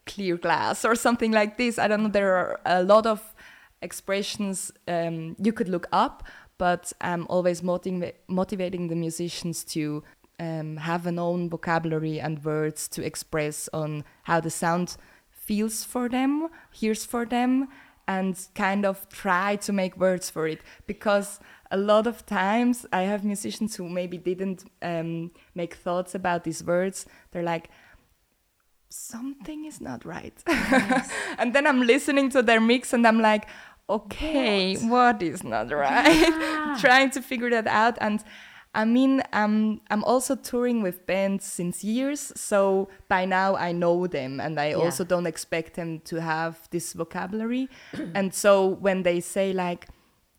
clear 0.06 0.38
glass 0.38 0.86
or 0.86 0.96
something 0.96 1.32
like 1.32 1.58
this. 1.58 1.80
I 1.80 1.88
don't 1.88 2.04
know. 2.04 2.10
There 2.10 2.36
are 2.36 2.60
a 2.66 2.84
lot 2.84 3.06
of 3.06 3.34
expressions 3.82 4.72
um, 4.88 5.36
you 5.40 5.52
could 5.52 5.68
look 5.68 5.88
up 5.92 6.24
but 6.62 6.94
I'm 7.02 7.26
always 7.28 7.64
motiv- 7.64 8.14
motivating 8.28 8.88
the 8.88 8.96
musicians 8.96 9.64
to 9.74 10.04
um, 10.40 10.78
have 10.78 11.08
an 11.08 11.18
own 11.18 11.50
vocabulary 11.50 12.20
and 12.20 12.46
words 12.46 12.88
to 12.90 13.04
express 13.04 13.68
on 13.74 14.04
how 14.26 14.42
the 14.42 14.52
sound 14.52 14.96
feels 15.32 15.84
for 15.84 16.08
them, 16.08 16.50
hears 16.72 17.04
for 17.04 17.26
them, 17.26 17.68
and 18.08 18.48
kind 18.54 18.86
of 18.86 19.10
try 19.10 19.56
to 19.56 19.74
make 19.74 19.98
words 19.98 20.30
for 20.30 20.48
it. 20.48 20.62
Because 20.86 21.40
a 21.72 21.78
lot 21.78 22.06
of 22.06 22.28
times 22.28 22.86
I 22.94 23.02
have 23.10 23.24
musicians 23.24 23.76
who 23.76 23.90
maybe 23.90 24.20
didn't 24.20 24.64
um, 24.84 25.32
make 25.56 25.74
thoughts 25.74 26.14
about 26.14 26.44
these 26.44 26.64
words. 26.64 27.08
They're 27.32 27.42
like, 27.42 27.72
something 28.92 29.66
is 29.66 29.82
not 29.82 30.06
right. 30.06 30.34
Yes. 30.48 31.12
and 31.40 31.54
then 31.56 31.66
I'm 31.66 31.82
listening 31.82 32.30
to 32.32 32.44
their 32.44 32.62
mix 32.62 32.94
and 32.94 33.08
I'm 33.08 33.20
like, 33.20 33.48
okay, 33.92 34.76
what, 34.78 34.90
what 34.90 35.24
is 35.24 35.44
not 35.44 35.72
right? 35.72 36.30
Yeah. 36.30 36.78
Trying 36.80 37.12
to 37.12 37.22
figure 37.22 37.50
that 37.50 37.68
out. 37.68 37.98
And 38.02 38.24
I 38.74 38.86
mean, 38.86 39.22
um, 39.34 39.82
I'm 39.90 40.04
also 40.04 40.36
touring 40.36 40.82
with 40.82 41.06
bands 41.06 41.46
since 41.46 41.84
years, 41.84 42.32
so 42.36 42.88
by 43.10 43.26
now 43.26 43.56
I 43.56 43.74
know 43.74 44.08
them, 44.08 44.40
and 44.40 44.60
I 44.60 44.70
yeah. 44.70 44.76
also 44.76 45.04
don't 45.04 45.28
expect 45.28 45.76
them 45.76 46.00
to 46.06 46.22
have 46.22 46.70
this 46.72 46.94
vocabulary. 46.94 47.68
and 48.16 48.34
so 48.34 48.68
when 48.68 49.04
they 49.04 49.20
say 49.20 49.52
like, 49.52 49.88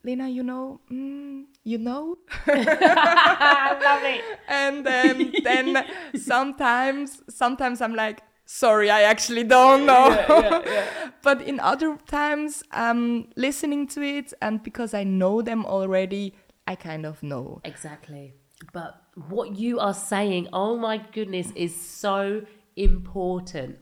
Lena, 0.04 0.28
you 0.28 0.42
know, 0.42 0.80
mm, 0.90 1.44
you 1.62 1.78
know, 1.78 2.16
I 2.47 3.78
love 3.80 4.02
it. 4.04 4.25
And 4.49 4.87
um, 4.87 5.32
then 5.44 5.85
sometimes, 6.16 7.23
sometimes 7.28 7.80
I'm 7.80 7.94
like, 7.94 8.23
sorry, 8.45 8.91
I 8.91 9.03
actually 9.03 9.45
don't 9.45 9.87
know. 9.87 10.09
Yeah, 10.09 10.27
yeah, 10.29 10.63
yeah. 10.65 11.11
but 11.23 11.43
in 11.43 11.61
other 11.61 11.97
times, 12.07 12.63
um, 12.73 13.29
listening 13.37 13.87
to 13.89 14.03
it, 14.03 14.33
and 14.41 14.63
because 14.63 14.95
I 14.95 15.05
know 15.05 15.43
them 15.43 15.65
already, 15.65 16.35
I 16.67 16.75
kind 16.75 17.07
of 17.07 17.23
know. 17.23 17.61
Exactly. 17.65 18.35
But 18.73 19.03
what 19.29 19.57
you 19.57 19.79
are 19.81 19.95
saying, 19.95 20.49
oh 20.53 20.77
my 20.77 20.99
goodness, 21.13 21.53
is 21.55 21.75
so 21.75 22.43
important. 22.77 23.79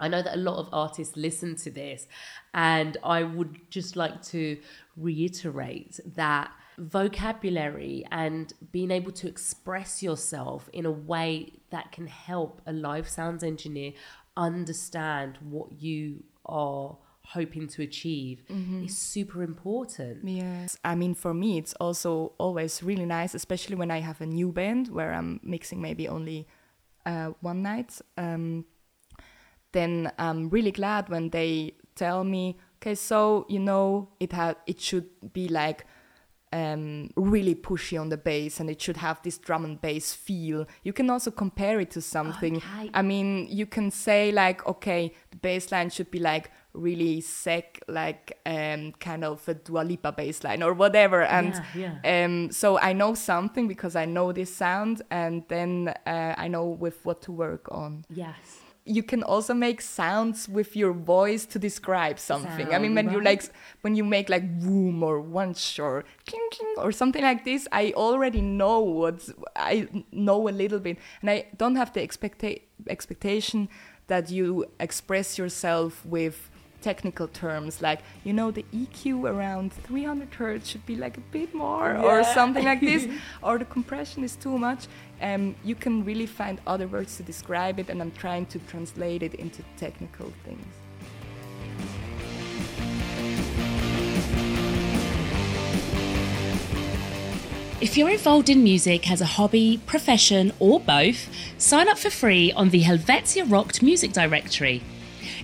I 0.00 0.08
know 0.08 0.22
that 0.22 0.34
a 0.34 0.38
lot 0.38 0.58
of 0.58 0.68
artists 0.72 1.16
listen 1.16 1.56
to 1.56 1.70
this, 1.70 2.06
and 2.52 2.96
I 3.02 3.22
would 3.22 3.70
just 3.70 3.96
like 3.96 4.22
to 4.24 4.58
reiterate 4.96 5.98
that 6.16 6.50
vocabulary 6.78 8.04
and 8.10 8.52
being 8.72 8.90
able 8.90 9.12
to 9.12 9.28
express 9.28 10.02
yourself 10.02 10.68
in 10.72 10.86
a 10.86 10.90
way 10.90 11.52
that 11.70 11.92
can 11.92 12.06
help 12.06 12.60
a 12.66 12.72
live 12.72 13.08
sounds 13.08 13.42
engineer 13.42 13.92
understand 14.36 15.38
what 15.40 15.80
you 15.80 16.24
are 16.44 16.96
hoping 17.26 17.66
to 17.66 17.82
achieve 17.82 18.42
mm-hmm. 18.50 18.84
is 18.84 18.96
super 18.96 19.42
important. 19.42 20.28
Yes. 20.28 20.76
I 20.84 20.94
mean, 20.94 21.14
for 21.14 21.32
me, 21.32 21.58
it's 21.58 21.72
also 21.74 22.32
always 22.38 22.82
really 22.82 23.06
nice, 23.06 23.34
especially 23.34 23.76
when 23.76 23.90
I 23.90 24.00
have 24.00 24.20
a 24.20 24.26
new 24.26 24.52
band 24.52 24.88
where 24.88 25.12
I'm 25.14 25.40
mixing 25.42 25.80
maybe 25.80 26.06
only 26.06 26.46
uh, 27.06 27.30
one 27.40 27.62
night. 27.62 28.00
Um, 28.18 28.66
then 29.72 30.12
I'm 30.18 30.50
really 30.50 30.70
glad 30.70 31.08
when 31.08 31.30
they 31.30 31.74
tell 31.94 32.24
me, 32.24 32.58
okay, 32.78 32.94
so 32.94 33.46
you 33.48 33.58
know, 33.58 34.10
it 34.20 34.32
had 34.32 34.56
it 34.66 34.80
should 34.80 35.08
be 35.32 35.48
like 35.48 35.86
um, 36.54 37.10
really 37.16 37.54
pushy 37.56 38.00
on 38.00 38.08
the 38.10 38.16
bass 38.16 38.60
and 38.60 38.70
it 38.70 38.80
should 38.80 38.98
have 38.98 39.20
this 39.22 39.38
drum 39.38 39.64
and 39.64 39.80
bass 39.80 40.14
feel. 40.14 40.66
You 40.84 40.92
can 40.92 41.10
also 41.10 41.32
compare 41.32 41.80
it 41.80 41.90
to 41.92 42.00
something. 42.00 42.56
Okay. 42.56 42.90
I 42.94 43.02
mean, 43.02 43.48
you 43.50 43.66
can 43.66 43.90
say 43.90 44.30
like, 44.30 44.64
okay, 44.66 45.12
the 45.32 45.36
bass 45.36 45.72
line 45.72 45.90
should 45.90 46.12
be 46.12 46.20
like 46.20 46.52
really 46.72 47.20
sec, 47.20 47.80
like 47.88 48.38
um, 48.46 48.92
kind 49.00 49.24
of 49.24 49.48
a 49.48 49.54
Dua 49.54 49.80
Lipa 49.80 50.12
bass 50.12 50.44
line 50.44 50.62
or 50.62 50.74
whatever. 50.74 51.22
And 51.22 51.60
Yeah, 51.74 52.24
Um, 52.24 52.52
so 52.52 52.78
I 52.78 52.92
know 52.92 53.14
something 53.14 53.66
because 53.66 53.96
I 53.96 54.04
know 54.04 54.32
this 54.32 54.54
sound, 54.54 55.02
and 55.10 55.44
then 55.48 55.94
uh, 56.06 56.34
I 56.36 56.48
know 56.48 56.66
with 56.66 57.04
what 57.04 57.22
to 57.22 57.32
work 57.32 57.68
on 57.70 58.04
Yes. 58.10 58.63
You 58.86 59.02
can 59.02 59.22
also 59.22 59.54
make 59.54 59.80
sounds 59.80 60.46
with 60.48 60.76
your 60.76 60.92
voice 60.92 61.46
to 61.46 61.58
describe 61.58 62.18
something. 62.18 62.74
I 62.74 62.78
mean, 62.78 62.94
Sound, 62.94 63.06
when 63.06 63.10
you 63.14 63.20
like, 63.22 63.42
when 63.80 63.94
you 63.94 64.04
make 64.04 64.28
like 64.28 64.60
boom 64.60 65.02
or 65.02 65.20
whoosh 65.20 65.78
or 65.78 66.04
cling 66.26 66.48
cling 66.52 66.74
or 66.76 66.92
something 66.92 67.22
like 67.22 67.44
this, 67.44 67.66
I 67.72 67.92
already 67.96 68.42
know 68.42 68.80
what 68.80 69.26
I 69.56 69.88
know 70.12 70.48
a 70.48 70.50
little 70.50 70.80
bit, 70.80 70.98
and 71.22 71.30
I 71.30 71.46
don't 71.56 71.76
have 71.76 71.92
the 71.94 72.06
expecta- 72.06 72.60
expectation 72.88 73.68
that 74.06 74.30
you 74.30 74.66
express 74.78 75.38
yourself 75.38 76.04
with 76.04 76.50
technical 76.84 77.26
terms 77.28 77.80
like 77.80 78.00
you 78.24 78.32
know 78.38 78.50
the 78.50 78.64
EQ 78.74 79.24
around 79.34 79.72
300 79.72 80.34
hertz 80.34 80.68
should 80.68 80.84
be 80.84 80.96
like 80.96 81.16
a 81.16 81.26
bit 81.32 81.54
more 81.54 81.96
or 81.96 82.22
something 82.22 82.64
like 82.64 82.80
this 82.80 83.08
or 83.42 83.58
the 83.58 83.64
compression 83.64 84.22
is 84.22 84.36
too 84.36 84.58
much. 84.58 84.86
Um, 85.22 85.54
you 85.64 85.74
can 85.74 86.04
really 86.04 86.26
find 86.26 86.60
other 86.66 86.86
words 86.86 87.16
to 87.16 87.22
describe 87.22 87.78
it 87.78 87.88
and 87.88 88.02
i'm 88.02 88.10
trying 88.24 88.46
to 88.46 88.58
translate 88.70 89.22
it 89.22 89.34
into 89.34 89.62
technical 89.78 90.30
things. 90.44 90.66
If 97.80 97.96
you're 97.96 98.10
involved 98.10 98.48
in 98.48 98.62
music 98.62 99.10
as 99.10 99.20
a 99.20 99.26
hobby, 99.36 99.80
profession, 99.86 100.52
or 100.58 100.80
both, 100.80 101.28
sign 101.58 101.88
up 101.88 101.98
for 101.98 102.10
free 102.10 102.52
on 102.52 102.70
the 102.70 102.80
Helvetia 102.80 103.44
Rockt 103.44 103.82
Music 103.82 104.12
Directory. 104.12 104.82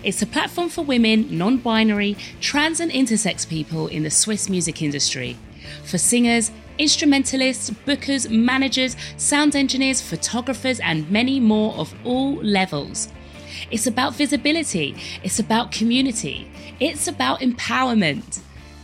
It's 0.03 0.23
a 0.23 0.27
platform 0.27 0.71
for 0.71 0.83
women, 0.83 1.37
non 1.37 1.59
binary, 1.59 2.17
trans, 2.41 2.81
and 2.81 2.91
intersex 2.91 3.47
people 3.47 3.87
in 3.87 4.03
the 4.03 4.11
Swiss 4.11 4.49
music 4.49 4.81
industry. 4.81 5.37
For 5.85 5.99
singers, 5.99 6.51
instrumentalists, 6.79 7.69
bookers, 7.71 8.31
managers, 8.31 8.97
sound 9.19 9.55
engineers, 9.55 10.01
photographers, 10.01 10.81
and 10.81 11.11
many 11.11 11.39
more 11.39 11.75
of 11.75 11.95
all 12.03 12.37
levels. 12.37 13.11
It's 13.71 13.87
about 13.87 14.15
visibility, 14.15 14.97
it's 15.23 15.39
about 15.39 15.71
community, 15.71 16.51
it's 16.81 17.07
about 17.07 17.41
empowerment. 17.41 18.41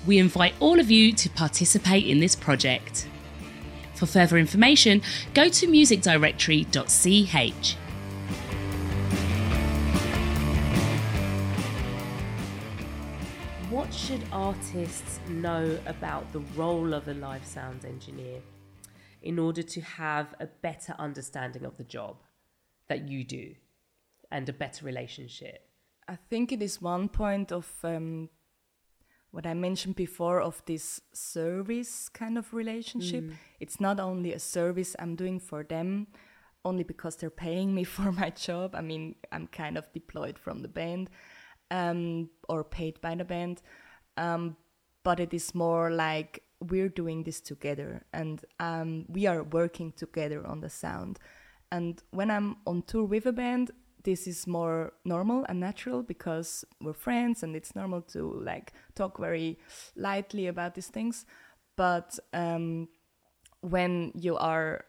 We 0.06 0.18
invite 0.18 0.52
all 0.60 0.78
of 0.78 0.90
you 0.90 1.14
to 1.14 1.30
participate 1.30 2.06
in 2.06 2.20
this 2.20 2.36
project. 2.36 3.08
For 3.94 4.04
further 4.04 4.36
information, 4.36 5.00
go 5.32 5.48
to 5.48 5.66
musicdirectory.ch. 5.66 7.76
should 14.06 14.22
artists 14.30 15.18
know 15.28 15.76
about 15.86 16.32
the 16.32 16.38
role 16.54 16.94
of 16.94 17.08
a 17.08 17.14
live 17.14 17.44
sound 17.44 17.84
engineer 17.84 18.40
in 19.22 19.36
order 19.36 19.64
to 19.64 19.80
have 19.80 20.32
a 20.38 20.46
better 20.46 20.94
understanding 21.00 21.64
of 21.64 21.76
the 21.76 21.82
job 21.82 22.14
that 22.88 23.08
you 23.08 23.24
do 23.24 23.52
and 24.30 24.48
a 24.48 24.52
better 24.52 24.86
relationship? 24.86 25.68
i 26.06 26.14
think 26.30 26.52
it 26.52 26.62
is 26.62 26.80
one 26.80 27.08
point 27.08 27.50
of 27.50 27.68
um, 27.82 28.28
what 29.32 29.44
i 29.44 29.54
mentioned 29.54 29.96
before 29.96 30.40
of 30.40 30.62
this 30.66 31.00
service 31.12 32.08
kind 32.08 32.38
of 32.38 32.54
relationship. 32.54 33.24
It's 33.58 33.80
not 33.80 33.98
only 33.98 34.32
a 34.32 34.38
service 34.38 34.94
i'm 35.00 35.16
doing 35.16 35.40
for 35.40 35.64
them 35.64 36.06
only 36.64 36.84
because 36.84 37.16
they're 37.16 37.28
paying 37.48 37.74
me 37.74 37.82
for 37.96 38.12
my 38.12 38.30
job. 38.30 38.76
I 38.76 38.82
mean 38.82 39.16
i'm 39.32 39.48
kind 39.48 39.76
of 39.76 39.92
deployed 39.92 40.38
from 40.38 40.62
the 40.62 40.68
band 40.68 41.10
um, 41.72 42.30
or 42.48 42.62
paid 42.62 43.00
by 43.00 43.16
the 43.16 43.24
band 43.24 43.62
um, 44.16 44.56
but 45.04 45.20
it 45.20 45.32
is 45.32 45.54
more 45.54 45.90
like 45.90 46.42
we're 46.60 46.88
doing 46.88 47.22
this 47.22 47.40
together 47.40 48.04
and 48.12 48.44
um, 48.60 49.04
we 49.08 49.26
are 49.26 49.42
working 49.42 49.92
together 49.92 50.46
on 50.46 50.60
the 50.60 50.70
sound. 50.70 51.18
And 51.72 52.00
when 52.10 52.30
i'm 52.30 52.56
on 52.66 52.82
tour 52.82 53.04
with 53.04 53.26
a 53.26 53.32
band 53.32 53.72
this 54.04 54.28
is 54.28 54.46
more 54.46 54.92
normal 55.04 55.44
and 55.48 55.58
natural 55.58 56.00
because 56.00 56.64
we're 56.80 56.92
friends 56.92 57.42
and 57.42 57.56
it's 57.56 57.74
normal 57.74 58.00
to 58.00 58.40
like 58.40 58.72
talk 58.94 59.18
very 59.18 59.58
lightly 59.96 60.46
about 60.46 60.76
these 60.76 60.86
things. 60.86 61.26
But 61.76 62.16
um, 62.32 62.88
when 63.62 64.12
you 64.14 64.36
are 64.36 64.84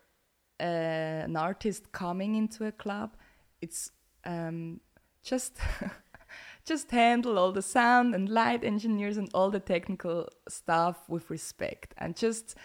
uh, 0.60 1.26
an 1.26 1.36
artist 1.36 1.92
coming 1.92 2.36
into 2.36 2.66
a 2.66 2.72
club 2.72 3.18
it's 3.62 3.92
um, 4.26 4.80
just 5.24 5.58
just 6.68 6.92
handle 6.92 7.40
all 7.40 7.54
the 7.54 7.62
sound 7.62 8.14
and 8.14 8.28
light 8.28 8.64
engineers 8.64 9.18
and 9.18 9.30
all 9.34 9.50
the 9.50 9.60
technical 9.60 10.28
stuff 10.50 10.98
with 11.08 11.30
respect 11.30 11.94
and 11.98 12.16
just 12.16 12.56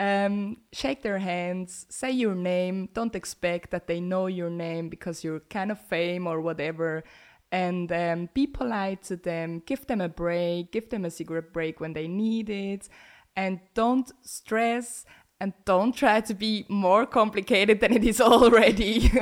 um, 0.00 0.58
shake 0.72 1.02
their 1.02 1.18
hands, 1.18 1.86
say 1.88 2.10
your 2.10 2.34
name. 2.34 2.88
Don't 2.92 3.14
expect 3.14 3.70
that 3.70 3.86
they 3.86 4.00
know 4.00 4.26
your 4.26 4.50
name 4.50 4.88
because 4.88 5.24
you're 5.24 5.40
kind 5.40 5.70
of 5.70 5.80
fame 5.80 6.26
or 6.26 6.40
whatever. 6.40 7.04
And 7.50 7.90
um, 7.92 8.28
be 8.34 8.46
polite 8.46 9.02
to 9.04 9.16
them, 9.16 9.62
give 9.64 9.86
them 9.86 10.00
a 10.00 10.08
break, 10.08 10.70
give 10.72 10.90
them 10.90 11.04
a 11.04 11.10
cigarette 11.10 11.52
break 11.52 11.80
when 11.80 11.94
they 11.94 12.06
need 12.06 12.50
it, 12.50 12.88
and 13.36 13.60
don't 13.72 14.12
stress 14.22 15.06
and 15.40 15.52
don't 15.64 15.92
try 15.94 16.20
to 16.20 16.34
be 16.34 16.66
more 16.68 17.06
complicated 17.06 17.80
than 17.80 17.92
it 17.92 18.04
is 18.04 18.20
already. 18.20 19.10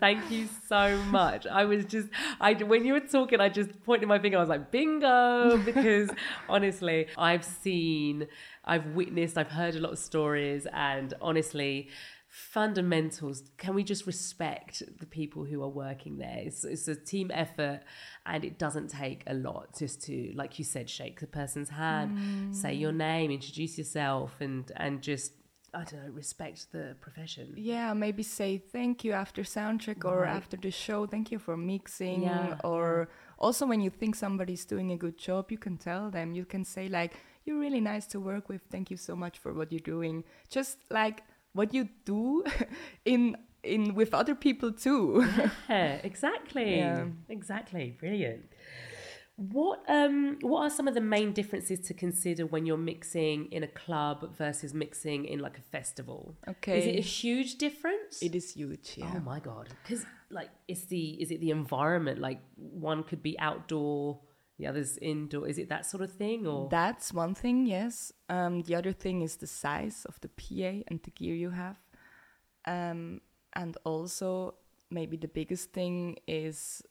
Thank 0.00 0.30
you 0.30 0.48
so 0.68 0.96
much. 1.04 1.46
I 1.46 1.64
was 1.64 1.84
just, 1.84 2.08
I 2.40 2.54
when 2.54 2.84
you 2.84 2.94
were 2.94 3.00
talking, 3.00 3.40
I 3.40 3.48
just 3.48 3.82
pointed 3.84 4.08
my 4.08 4.18
finger. 4.18 4.38
I 4.38 4.40
was 4.40 4.48
like, 4.48 4.70
bingo, 4.70 5.58
because 5.64 6.10
honestly, 6.48 7.06
I've 7.16 7.44
seen, 7.44 8.26
I've 8.64 8.86
witnessed, 8.86 9.36
I've 9.36 9.50
heard 9.50 9.74
a 9.76 9.80
lot 9.80 9.92
of 9.92 9.98
stories, 9.98 10.66
and 10.72 11.14
honestly, 11.20 11.88
fundamentals. 12.30 13.42
Can 13.58 13.74
we 13.74 13.82
just 13.82 14.06
respect 14.06 14.82
the 15.00 15.06
people 15.06 15.44
who 15.44 15.62
are 15.62 15.68
working 15.68 16.18
there? 16.18 16.38
It's, 16.46 16.64
it's 16.64 16.86
a 16.88 16.94
team 16.94 17.30
effort, 17.34 17.80
and 18.24 18.44
it 18.44 18.58
doesn't 18.58 18.88
take 18.88 19.24
a 19.26 19.34
lot 19.34 19.76
just 19.78 20.00
to, 20.02 20.32
like 20.36 20.58
you 20.58 20.64
said, 20.64 20.88
shake 20.88 21.18
the 21.20 21.26
person's 21.26 21.70
hand, 21.70 22.16
mm. 22.16 22.54
say 22.54 22.72
your 22.72 22.92
name, 22.92 23.30
introduce 23.30 23.76
yourself, 23.76 24.36
and 24.40 24.70
and 24.76 25.02
just. 25.02 25.32
I 25.72 25.84
don't 25.84 26.04
know, 26.04 26.10
respect 26.10 26.72
the 26.72 26.96
profession. 27.00 27.54
yeah, 27.56 27.92
maybe 27.92 28.24
say 28.24 28.58
thank 28.58 29.04
you 29.04 29.12
after 29.12 29.42
soundcheck 29.42 30.04
or 30.04 30.22
Right. 30.22 30.34
after 30.34 30.56
the 30.56 30.72
show. 30.72 31.06
Thank 31.06 31.30
you 31.30 31.38
for 31.38 31.56
mixing. 31.56 32.24
Yeah, 32.24 32.58
or 32.64 33.08
also 33.38 33.66
when 33.66 33.80
you 33.80 33.88
think 33.90 34.16
somebody's 34.16 34.64
doing 34.64 34.90
a 34.90 34.96
good 34.96 35.16
job, 35.16 35.52
you 35.52 35.58
can 35.58 35.76
tell 35.76 36.10
them. 36.10 36.34
You 36.34 36.44
can 36.44 36.64
say 36.64 36.88
like, 36.88 37.12
"You're 37.44 37.60
really 37.60 37.80
nice 37.80 38.08
to 38.08 38.18
work 38.18 38.48
with. 38.48 38.62
Thank 38.68 38.90
you 38.90 38.96
so 38.96 39.14
much 39.14 39.38
for 39.38 39.54
what 39.54 39.70
you're 39.70 39.88
doing." 39.96 40.24
Just 40.48 40.78
like 40.90 41.22
what 41.52 41.74
you 41.74 41.88
do 42.04 42.44
in 43.04 43.36
in 43.62 43.94
with 43.94 44.14
other 44.14 44.34
people 44.34 44.72
too. 44.72 45.26
Yeah, 45.68 45.94
exactly. 46.04 46.76
Yeah. 46.76 47.06
Exactly. 47.28 47.96
Brilliant. 47.98 48.46
What 49.36 49.80
um 49.88 50.38
what 50.42 50.62
are 50.62 50.70
some 50.70 50.86
of 50.86 50.94
the 50.94 51.00
main 51.00 51.32
differences 51.32 51.80
to 51.88 51.94
consider 51.94 52.44
when 52.44 52.66
you're 52.66 52.76
mixing 52.76 53.46
in 53.52 53.62
a 53.62 53.68
club 53.68 54.36
versus 54.36 54.74
mixing 54.74 55.24
in 55.24 55.38
like 55.40 55.56
a 55.58 55.62
festival? 55.62 56.36
Okay. 56.46 56.78
Is 56.78 56.86
it 56.86 56.98
a 56.98 57.02
huge 57.02 57.56
difference? 57.56 58.22
it 58.22 58.34
is 58.34 58.52
huge. 58.52 58.94
Yeah. 58.96 59.12
Oh 59.16 59.20
my 59.20 59.40
god. 59.40 59.68
Cuz 59.84 60.04
like 60.30 60.50
it's 60.68 60.84
the 60.86 61.20
is 61.22 61.30
it 61.30 61.40
the 61.40 61.50
environment 61.50 62.18
like 62.18 62.40
one 62.56 63.02
could 63.02 63.22
be 63.22 63.38
outdoor, 63.38 64.20
the 64.60 64.66
other's 64.66 64.98
indoor. 64.98 65.48
Is 65.48 65.58
it 65.58 65.70
that 65.70 65.86
sort 65.86 66.02
of 66.02 66.12
thing 66.12 66.46
or 66.46 66.68
That's 66.70 67.12
one 67.14 67.34
thing, 67.34 67.66
yes. 67.66 68.12
Um, 68.28 68.62
the 68.62 68.74
other 68.74 68.92
thing 68.92 69.22
is 69.22 69.36
the 69.36 69.46
size 69.46 70.04
of 70.06 70.20
the 70.20 70.28
PA 70.28 70.84
and 70.88 71.00
the 71.02 71.10
gear 71.10 71.34
you 71.34 71.50
have. 71.50 71.78
Um, 72.66 73.22
and 73.54 73.76
also, 73.84 74.54
maybe 74.90 75.16
the 75.16 75.28
biggest 75.28 75.72
thing 75.72 76.18
is 76.28 76.82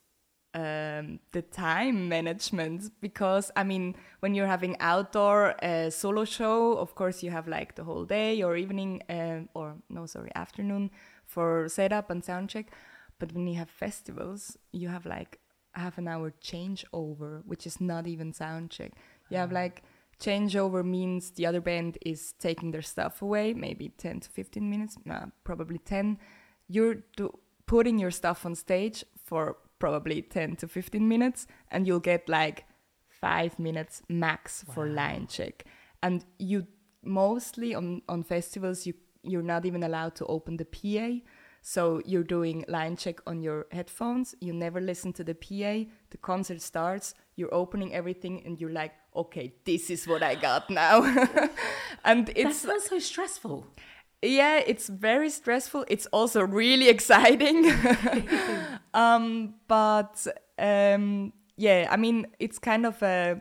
um, 0.56 1.20
the 1.32 1.44
time 1.44 2.10
management. 2.10 2.92
Because, 3.02 3.52
I 3.56 3.64
mean, 3.64 3.96
when 4.20 4.34
you're 4.34 4.48
having 4.48 4.76
outdoor 4.80 5.64
uh, 5.64 5.92
solo 5.92 6.26
show, 6.26 6.74
of 6.74 6.96
course, 6.96 7.22
you 7.22 7.30
have 7.30 7.48
like 7.48 7.76
the 7.76 7.84
whole 7.84 8.06
day 8.06 8.42
or 8.42 8.58
evening, 8.58 9.04
um, 9.10 9.48
or 9.54 9.76
no, 9.90 10.08
sorry, 10.08 10.32
afternoon 10.34 10.90
for 11.24 11.70
setup 11.70 12.10
and 12.10 12.26
sound 12.26 12.50
check. 12.50 12.72
But 13.20 13.34
when 13.34 13.46
you 13.46 13.60
have 13.60 13.70
festivals, 13.70 14.58
you 14.72 14.88
have 14.88 15.06
like 15.06 15.40
half 15.74 15.98
an 15.98 16.08
hour 16.08 16.34
changeover, 16.42 17.46
which 17.46 17.66
is 17.66 17.80
not 17.80 18.08
even 18.08 18.34
sound 18.34 18.72
check. 18.72 18.94
You 19.30 19.38
have 19.38 19.52
ah. 19.52 19.56
like 19.56 19.84
changeover 20.20 20.84
means 20.84 21.32
the 21.32 21.46
other 21.46 21.62
band 21.62 21.98
is 22.06 22.34
taking 22.40 22.72
their 22.72 22.82
stuff 22.82 23.22
away, 23.22 23.54
maybe 23.54 23.90
10 23.90 24.22
to 24.22 24.30
15 24.30 24.70
minutes, 24.70 24.98
nah, 25.06 25.26
probably 25.44 25.78
10. 25.78 26.18
You're 26.68 26.98
do- 27.16 27.40
putting 27.66 28.00
your 28.00 28.12
stuff 28.12 28.46
on 28.46 28.56
stage 28.56 29.04
for 29.24 29.58
probably 29.80 30.22
10 30.22 30.58
to 30.58 30.68
15 30.68 31.08
minutes, 31.08 31.48
and 31.72 31.88
you'll 31.88 32.00
get 32.00 32.28
like 32.28 32.66
five 33.08 33.60
minutes 33.60 34.02
max 34.08 34.64
for 34.74 34.88
line 34.88 35.28
check. 35.28 35.66
and 36.02 36.24
you 36.38 36.66
mostly 37.04 37.76
on 37.76 38.02
on 38.08 38.24
festivals 38.24 38.86
you 38.86 38.94
you're 39.24 39.42
not 39.42 39.66
even 39.66 39.84
allowed 39.84 40.16
to 40.16 40.26
open 40.26 40.58
the 40.58 40.66
PA. 40.66 41.20
So 41.62 42.02
you're 42.06 42.24
doing 42.24 42.66
line 42.68 42.96
check 42.98 43.20
on 43.28 43.42
your 43.42 43.66
headphones. 43.72 44.36
You 44.40 44.54
never 44.54 44.80
listen 44.82 45.14
to 45.14 45.24
the 45.24 45.34
PA. 45.36 45.90
The 46.10 46.18
concert 46.22 46.62
starts. 46.62 47.14
You're 47.36 47.54
opening 47.54 47.94
everything, 47.94 48.42
and 48.46 48.60
you're 48.60 48.72
like, 48.74 48.94
"Okay, 49.16 49.54
this 49.66 49.90
is 49.90 50.08
what 50.08 50.24
I 50.24 50.36
got 50.36 50.70
now." 50.70 51.04
and 52.06 52.30
it's 52.36 52.62
That 52.64 52.82
so 52.82 53.00
stressful. 53.00 53.66
yeah, 54.22 54.62
it's 54.66 54.88
very 54.90 55.30
stressful. 55.30 55.86
It's 55.88 56.08
also 56.12 56.42
really 56.42 56.90
exciting. 56.96 57.72
um, 58.94 59.56
but 59.68 60.26
um, 60.58 61.34
yeah, 61.58 61.88
I 61.92 61.98
mean, 61.98 62.28
it's 62.40 62.60
kind 62.60 62.86
of 62.86 63.02
a, 63.04 63.40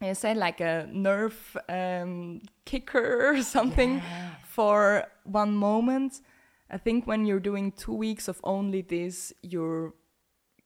I 0.00 0.12
say 0.14 0.34
like 0.34 0.60
a 0.60 0.88
nerve 0.92 1.56
um, 1.68 2.40
kicker 2.64 3.30
or 3.30 3.42
something 3.42 4.02
for 4.48 5.04
one 5.24 5.54
moment. 5.54 6.20
I 6.70 6.78
think 6.78 7.06
when 7.06 7.26
you're 7.26 7.40
doing 7.40 7.72
two 7.72 7.94
weeks 7.94 8.28
of 8.28 8.40
only 8.44 8.82
this, 8.82 9.32
your 9.42 9.94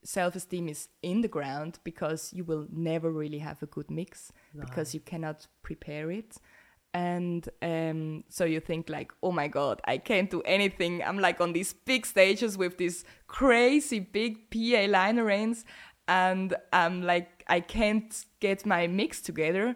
self 0.02 0.36
esteem 0.36 0.68
is 0.68 0.88
in 1.02 1.22
the 1.22 1.28
ground 1.28 1.78
because 1.82 2.32
you 2.32 2.44
will 2.44 2.66
never 2.70 3.10
really 3.10 3.38
have 3.38 3.62
a 3.62 3.66
good 3.66 3.90
mix 3.90 4.30
because 4.58 4.92
you 4.92 5.00
cannot 5.00 5.46
prepare 5.62 6.10
it. 6.10 6.36
And 6.92 7.48
um, 7.62 8.24
so 8.28 8.44
you 8.44 8.60
think 8.60 8.88
like 8.88 9.10
oh 9.20 9.32
my 9.32 9.48
god 9.48 9.80
i 9.84 9.98
can't 9.98 10.30
do 10.30 10.42
anything. 10.42 11.02
I'm 11.02 11.18
like 11.18 11.40
on 11.40 11.52
these 11.52 11.72
big 11.72 12.06
stages 12.06 12.56
with 12.56 12.78
these 12.78 13.04
crazy 13.26 13.98
big 13.98 14.50
pa 14.50 14.86
line 14.88 15.18
arrays 15.18 15.64
and 16.08 16.54
i'm 16.72 17.02
like 17.02 17.44
i 17.48 17.60
can't 17.60 18.26
get 18.40 18.66
my 18.66 18.86
mix 18.86 19.20
together 19.20 19.74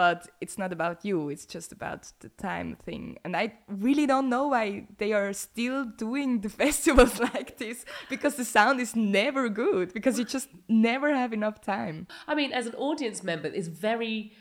but 0.00 0.20
it's 0.40 0.56
not 0.62 0.72
about 0.72 1.04
you 1.08 1.16
it's 1.28 1.46
just 1.56 1.70
about 1.78 2.02
the 2.20 2.30
time 2.48 2.70
thing 2.86 3.04
and 3.24 3.32
i 3.42 3.44
really 3.86 4.06
don't 4.06 4.28
know 4.34 4.46
why 4.54 4.64
they 5.02 5.12
are 5.12 5.32
still 5.32 5.80
doing 6.06 6.40
the 6.40 6.48
festivals 6.62 7.14
like 7.34 7.50
this 7.58 7.84
because 8.08 8.34
the 8.36 8.44
sound 8.44 8.80
is 8.80 8.92
never 8.96 9.48
good 9.48 9.92
because 9.92 10.18
you 10.18 10.24
just 10.24 10.48
never 10.68 11.08
have 11.22 11.32
enough 11.40 11.60
time 11.60 12.06
I 12.26 12.34
mean, 12.34 12.52
as 12.52 12.66
an 12.66 12.74
audience 12.74 13.22
member, 13.22 13.48
it's 13.48 13.68
very. 13.68 14.32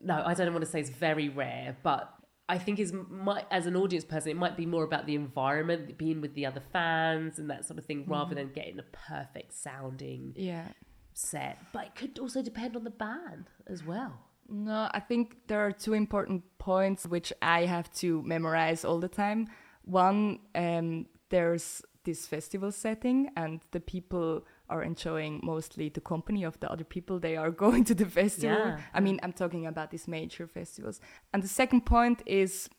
No, 0.00 0.22
I 0.24 0.34
don't 0.34 0.52
want 0.52 0.64
to 0.64 0.70
say 0.70 0.80
it's 0.80 0.90
very 0.90 1.28
rare, 1.28 1.76
but 1.82 2.12
I 2.48 2.58
think 2.58 2.78
is 2.78 2.92
might 2.92 3.46
as 3.50 3.66
an 3.66 3.76
audience 3.76 4.04
person, 4.04 4.30
it 4.30 4.36
might 4.36 4.56
be 4.56 4.66
more 4.66 4.84
about 4.84 5.06
the 5.06 5.14
environment, 5.14 5.98
being 5.98 6.20
with 6.20 6.34
the 6.34 6.46
other 6.46 6.62
fans 6.72 7.38
and 7.38 7.50
that 7.50 7.64
sort 7.64 7.78
of 7.78 7.86
thing, 7.86 8.04
rather 8.06 8.34
mm. 8.34 8.36
than 8.36 8.52
getting 8.52 8.78
a 8.78 8.84
perfect 9.08 9.54
sounding 9.54 10.34
yeah 10.36 10.68
set. 11.14 11.58
But 11.72 11.86
it 11.86 11.94
could 11.96 12.18
also 12.18 12.42
depend 12.42 12.76
on 12.76 12.84
the 12.84 12.90
band 12.90 13.46
as 13.66 13.84
well. 13.84 14.20
No, 14.48 14.88
I 14.92 15.00
think 15.00 15.36
there 15.46 15.60
are 15.60 15.72
two 15.72 15.92
important 15.92 16.42
points 16.58 17.06
which 17.06 17.32
I 17.42 17.66
have 17.66 17.92
to 17.96 18.22
memorize 18.22 18.84
all 18.84 18.98
the 18.98 19.08
time. 19.08 19.48
One, 19.82 20.40
um, 20.54 21.06
there's 21.28 21.82
this 22.04 22.26
festival 22.26 22.72
setting, 22.72 23.30
and 23.36 23.60
the 23.72 23.80
people 23.80 24.46
are 24.70 24.82
enjoying 24.82 25.40
mostly 25.42 25.90
the 25.90 26.00
company 26.00 26.44
of 26.44 26.58
the 26.60 26.70
other 26.70 26.84
people 26.84 27.18
they 27.18 27.36
are 27.36 27.50
going 27.64 27.84
to 27.84 27.94
the 27.94 28.06
festival. 28.06 28.56
Yeah. 28.56 28.80
I 28.94 29.00
mean, 29.00 29.20
I'm 29.22 29.32
talking 29.32 29.66
about 29.66 29.90
these 29.90 30.08
major 30.08 30.46
festivals. 30.46 31.00
And 31.32 31.42
the 31.42 31.48
second 31.48 31.84
point 31.84 32.22
is 32.24 32.70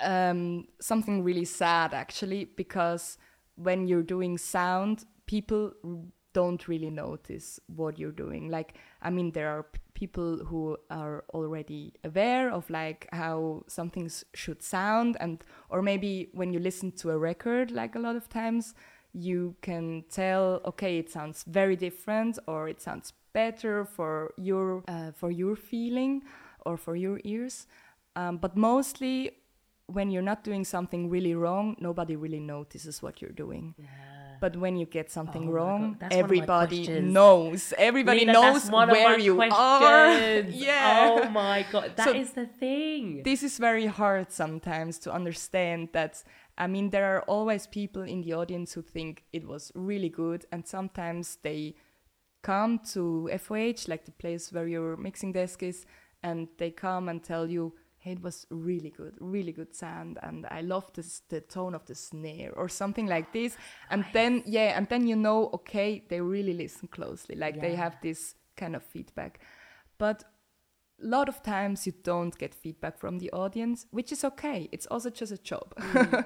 um, 0.00 0.66
something 0.80 1.22
really 1.22 1.44
sad, 1.44 1.92
actually, 1.92 2.46
because 2.46 3.18
when 3.56 3.86
you're 3.86 4.02
doing 4.02 4.38
sound, 4.38 5.04
people 5.26 5.72
don't 6.32 6.66
really 6.68 6.90
notice 6.90 7.60
what 7.66 7.98
you're 7.98 8.10
doing. 8.10 8.48
Like, 8.48 8.74
I 9.02 9.10
mean, 9.10 9.32
there 9.32 9.50
are 9.50 9.66
people 10.02 10.44
who 10.50 10.76
are 10.90 11.24
already 11.32 11.92
aware 12.02 12.50
of 12.50 12.68
like 12.70 13.00
how 13.12 13.62
some 13.68 13.88
things 13.90 14.24
should 14.34 14.60
sound, 14.62 15.16
and 15.20 15.44
or 15.68 15.80
maybe 15.82 16.12
when 16.32 16.52
you 16.52 16.60
listen 16.60 16.90
to 17.02 17.10
a 17.10 17.18
record, 17.30 17.70
like 17.70 17.92
a 17.98 18.02
lot 18.06 18.16
of 18.16 18.26
times, 18.28 18.74
you 19.12 19.54
can 19.60 20.04
tell, 20.10 20.60
okay, 20.64 20.98
it 20.98 21.08
sounds 21.10 21.44
very 21.46 21.76
different, 21.76 22.38
or 22.46 22.68
it 22.68 22.80
sounds 22.80 23.12
better 23.32 23.84
for 23.84 24.32
your 24.36 24.82
uh, 24.88 25.12
for 25.20 25.30
your 25.30 25.56
feeling 25.56 26.22
or 26.66 26.76
for 26.76 26.96
your 26.96 27.18
ears. 27.24 27.66
Um, 28.16 28.38
but 28.38 28.56
mostly, 28.56 29.30
when 29.86 30.10
you're 30.10 30.28
not 30.32 30.44
doing 30.44 30.64
something 30.64 31.10
really 31.10 31.34
wrong, 31.34 31.76
nobody 31.78 32.16
really 32.16 32.40
notices 32.40 33.02
what 33.02 33.20
you're 33.20 33.36
doing. 33.44 33.74
But 34.42 34.56
when 34.56 34.76
you 34.76 34.86
get 34.86 35.08
something 35.08 35.44
Oh 35.48 35.52
wrong, 35.52 35.82
God, 35.82 36.00
that's 36.00 36.16
one 36.16 36.24
of 36.24 36.30
my 36.30 36.34
everybody 36.34 37.00
knows. 37.00 37.72
Everybody 37.78 38.18
Lena, 38.20 38.32
knows 38.32 38.54
that's 38.54 38.72
one 38.72 38.90
of 38.90 38.96
where 38.96 39.16
you 39.20 39.40
are. 39.40 40.18
Yeah. 40.68 41.10
Oh 41.12 41.30
my 41.30 41.64
god, 41.70 41.92
that 41.94 42.16
is 42.16 42.30
So- 42.30 42.40
the 42.40 42.46
thing. 42.46 43.22
This 43.22 43.44
is 43.44 43.58
very 43.58 43.86
hard 43.86 44.32
sometimes 44.32 44.98
to 45.04 45.12
understand 45.12 45.90
that. 45.92 46.24
I 46.58 46.66
mean, 46.66 46.90
there 46.90 47.06
are 47.14 47.22
always 47.34 47.68
people 47.68 48.02
in 48.02 48.22
the 48.22 48.32
audience 48.32 48.72
who 48.72 48.82
think 48.82 49.22
it 49.32 49.46
was 49.46 49.70
really 49.76 50.08
good, 50.08 50.44
and 50.50 50.66
sometimes 50.66 51.38
they 51.46 51.76
come 52.42 52.80
to 52.94 53.30
FOH, 53.44 53.86
like 53.86 54.04
the 54.06 54.16
place 54.22 54.52
where 54.52 54.66
your 54.66 54.96
mixing 54.96 55.32
desk 55.32 55.62
is, 55.62 55.86
and 56.20 56.48
they 56.58 56.72
come 56.72 57.08
and 57.08 57.22
tell 57.22 57.48
you, 57.48 57.74
it 58.04 58.22
was 58.22 58.46
really 58.50 58.90
good, 58.90 59.14
really 59.20 59.52
good 59.52 59.74
sound, 59.74 60.18
and 60.22 60.46
I 60.50 60.60
love 60.62 60.92
this, 60.94 61.22
the 61.28 61.40
tone 61.40 61.74
of 61.74 61.86
the 61.86 61.94
snare, 61.94 62.52
or 62.56 62.68
something 62.68 63.06
like 63.06 63.32
this. 63.32 63.56
And 63.90 64.04
then, 64.12 64.42
yeah, 64.46 64.76
and 64.76 64.88
then 64.88 65.06
you 65.06 65.16
know, 65.16 65.50
okay, 65.54 66.02
they 66.08 66.20
really 66.20 66.54
listen 66.54 66.88
closely, 66.88 67.36
like 67.36 67.60
they 67.60 67.76
have 67.76 67.96
this 68.02 68.34
kind 68.56 68.74
of 68.74 68.82
feedback. 68.82 69.40
But 69.98 70.24
a 71.02 71.06
lot 71.06 71.28
of 71.28 71.42
times 71.42 71.86
you 71.86 71.92
don't 72.02 72.36
get 72.38 72.54
feedback 72.54 72.98
from 72.98 73.18
the 73.18 73.30
audience, 73.32 73.86
which 73.90 74.12
is 74.12 74.24
okay. 74.24 74.68
It's 74.72 74.86
also 74.86 75.10
just 75.10 75.32
a 75.32 75.38
job. 75.38 75.74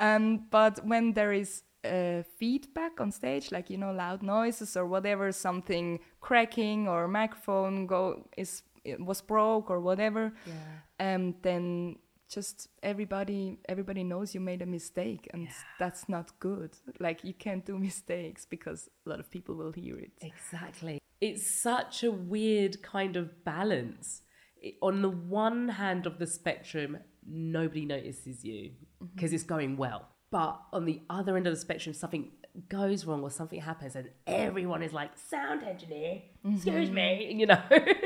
um, 0.00 0.46
but 0.50 0.84
when 0.84 1.14
there 1.14 1.32
is 1.32 1.62
uh, 1.84 2.22
feedback 2.38 3.00
on 3.00 3.12
stage, 3.12 3.52
like 3.52 3.70
you 3.70 3.76
know, 3.76 3.92
loud 3.92 4.22
noises 4.22 4.76
or 4.76 4.86
whatever, 4.86 5.32
something 5.32 6.00
cracking 6.20 6.88
or 6.88 7.08
microphone 7.08 7.86
go 7.86 8.28
is 8.36 8.62
was 8.98 9.20
broke 9.20 9.70
or 9.70 9.80
whatever, 9.80 10.32
Yeah. 10.46 10.54
Um, 11.00 11.34
then 11.42 11.96
just 12.28 12.68
everybody 12.82 13.58
everybody 13.68 14.04
knows 14.04 14.34
you 14.34 14.40
made 14.40 14.62
a 14.62 14.66
mistake, 14.66 15.28
and 15.32 15.48
that's 15.78 16.08
not 16.08 16.38
good. 16.38 16.76
Like 17.00 17.24
you 17.24 17.34
can't 17.34 17.64
do 17.64 17.78
mistakes 17.90 18.44
because 18.44 18.88
a 19.06 19.10
lot 19.10 19.20
of 19.20 19.30
people 19.30 19.54
will 19.54 19.72
hear 19.72 19.98
it. 19.98 20.12
Exactly. 20.20 20.98
It's 21.20 21.50
such 21.50 22.04
a 22.04 22.10
weird 22.10 22.82
kind 22.82 23.16
of 23.16 23.44
balance. 23.44 24.22
It, 24.60 24.74
on 24.82 25.02
the 25.02 25.08
one 25.08 25.68
hand 25.68 26.06
of 26.06 26.18
the 26.18 26.26
spectrum, 26.26 26.98
nobody 27.26 27.84
notices 27.84 28.44
you 28.44 28.72
because 29.14 29.32
it's 29.32 29.44
going 29.44 29.76
well. 29.76 30.08
But 30.30 30.60
on 30.72 30.84
the 30.84 31.00
other 31.08 31.36
end 31.36 31.46
of 31.46 31.54
the 31.54 31.60
spectrum, 31.60 31.94
something 31.94 32.30
goes 32.68 33.04
wrong 33.04 33.22
or 33.22 33.30
something 33.30 33.60
happens, 33.60 33.94
and 33.96 34.10
everyone 34.26 34.82
is 34.82 34.92
like, 34.92 35.10
"Sound 35.16 35.62
engineer, 35.62 36.22
excuse 36.44 36.90
me," 36.90 37.32
you 37.40 37.46
know. 37.46 37.62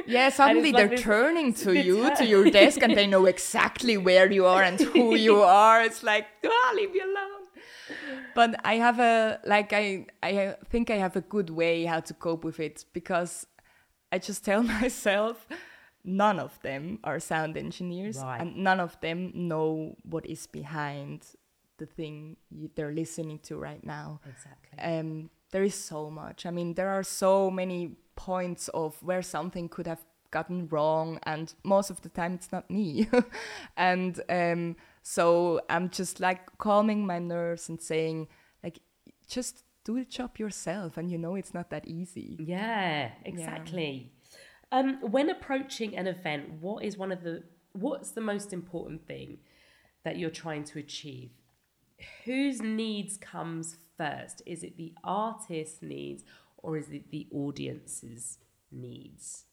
Yeah, 0.06 0.28
suddenly 0.30 0.72
they're 0.72 0.88
like 0.88 0.98
turning 1.00 1.52
to 1.64 1.72
you, 1.74 2.14
to 2.16 2.24
your 2.26 2.50
desk, 2.50 2.82
and 2.82 2.94
they 2.96 3.06
know 3.06 3.26
exactly 3.26 3.96
where 3.96 4.30
you 4.30 4.46
are 4.46 4.62
and 4.62 4.78
who 4.80 5.14
you 5.28 5.42
are. 5.42 5.82
It's 5.82 6.02
like, 6.02 6.26
ah, 6.44 6.72
leave 6.74 6.92
me 6.92 7.00
alone. 7.00 7.42
But 8.34 8.60
I 8.64 8.74
have 8.76 8.98
a 9.00 9.40
like 9.44 9.72
I 9.72 10.06
I 10.22 10.56
think 10.70 10.90
I 10.90 10.96
have 10.96 11.16
a 11.16 11.20
good 11.20 11.50
way 11.50 11.84
how 11.84 12.00
to 12.00 12.14
cope 12.14 12.44
with 12.44 12.58
it 12.60 12.84
because 12.92 13.46
I 14.10 14.18
just 14.18 14.44
tell 14.44 14.62
myself 14.62 15.46
none 16.04 16.38
of 16.40 16.58
them 16.62 16.98
are 17.04 17.20
sound 17.20 17.56
engineers 17.56 18.18
Right. 18.18 18.40
and 18.40 18.56
none 18.56 18.80
of 18.80 18.98
them 19.00 19.30
know 19.34 19.96
what 20.02 20.26
is 20.26 20.46
behind 20.48 21.24
the 21.82 21.86
thing 21.98 22.36
you, 22.50 22.70
they're 22.76 22.96
listening 23.02 23.38
to 23.48 23.52
right 23.68 23.84
now 23.84 24.20
Exactly. 24.32 24.76
um, 24.78 25.30
there 25.52 25.62
is 25.62 25.74
so 25.74 26.10
much. 26.10 26.46
I 26.46 26.50
mean, 26.50 26.74
there 26.74 26.88
are 26.88 27.02
so 27.02 27.50
many 27.50 27.80
points 28.16 28.68
of 28.68 28.90
where 29.02 29.22
something 29.22 29.68
could 29.68 29.86
have 29.86 30.02
gotten 30.30 30.66
wrong, 30.68 31.18
and 31.24 31.54
most 31.62 31.90
of 31.90 32.00
the 32.00 32.08
time 32.08 32.32
it's 32.34 32.50
not 32.50 32.70
me. 32.70 33.08
and 33.76 34.20
um, 34.28 34.76
so 35.02 35.60
I'm 35.68 35.90
just 35.90 36.20
like 36.20 36.40
calming 36.58 37.06
my 37.06 37.18
nerves 37.18 37.68
and 37.68 37.80
saying, 37.80 38.28
like, 38.64 38.78
just 39.28 39.64
do 39.84 39.98
the 39.98 40.04
job 40.04 40.38
yourself, 40.38 40.96
and 40.96 41.10
you 41.10 41.18
know 41.18 41.34
it's 41.34 41.54
not 41.54 41.70
that 41.70 41.86
easy. 41.86 42.38
Yeah, 42.40 43.10
exactly. 43.24 44.12
Um, 44.72 44.98
when 45.02 45.28
approaching 45.28 45.96
an 45.96 46.06
event, 46.06 46.42
what 46.60 46.82
is 46.82 46.96
one 46.96 47.12
of 47.12 47.22
the 47.22 47.42
what's 47.72 48.10
the 48.12 48.20
most 48.20 48.52
important 48.52 49.06
thing 49.06 49.38
that 50.04 50.16
you're 50.18 50.30
trying 50.44 50.64
to 50.64 50.78
achieve? 50.78 51.30
Whose 52.24 52.60
needs 52.60 53.16
comes 53.16 53.76
first? 53.96 54.42
Is 54.46 54.62
it 54.62 54.76
the 54.76 54.92
artist's 55.04 55.82
needs 55.82 56.24
or 56.58 56.76
is 56.76 56.90
it 56.90 57.10
the 57.10 57.26
audience's 57.32 58.38
needs? 58.70 59.44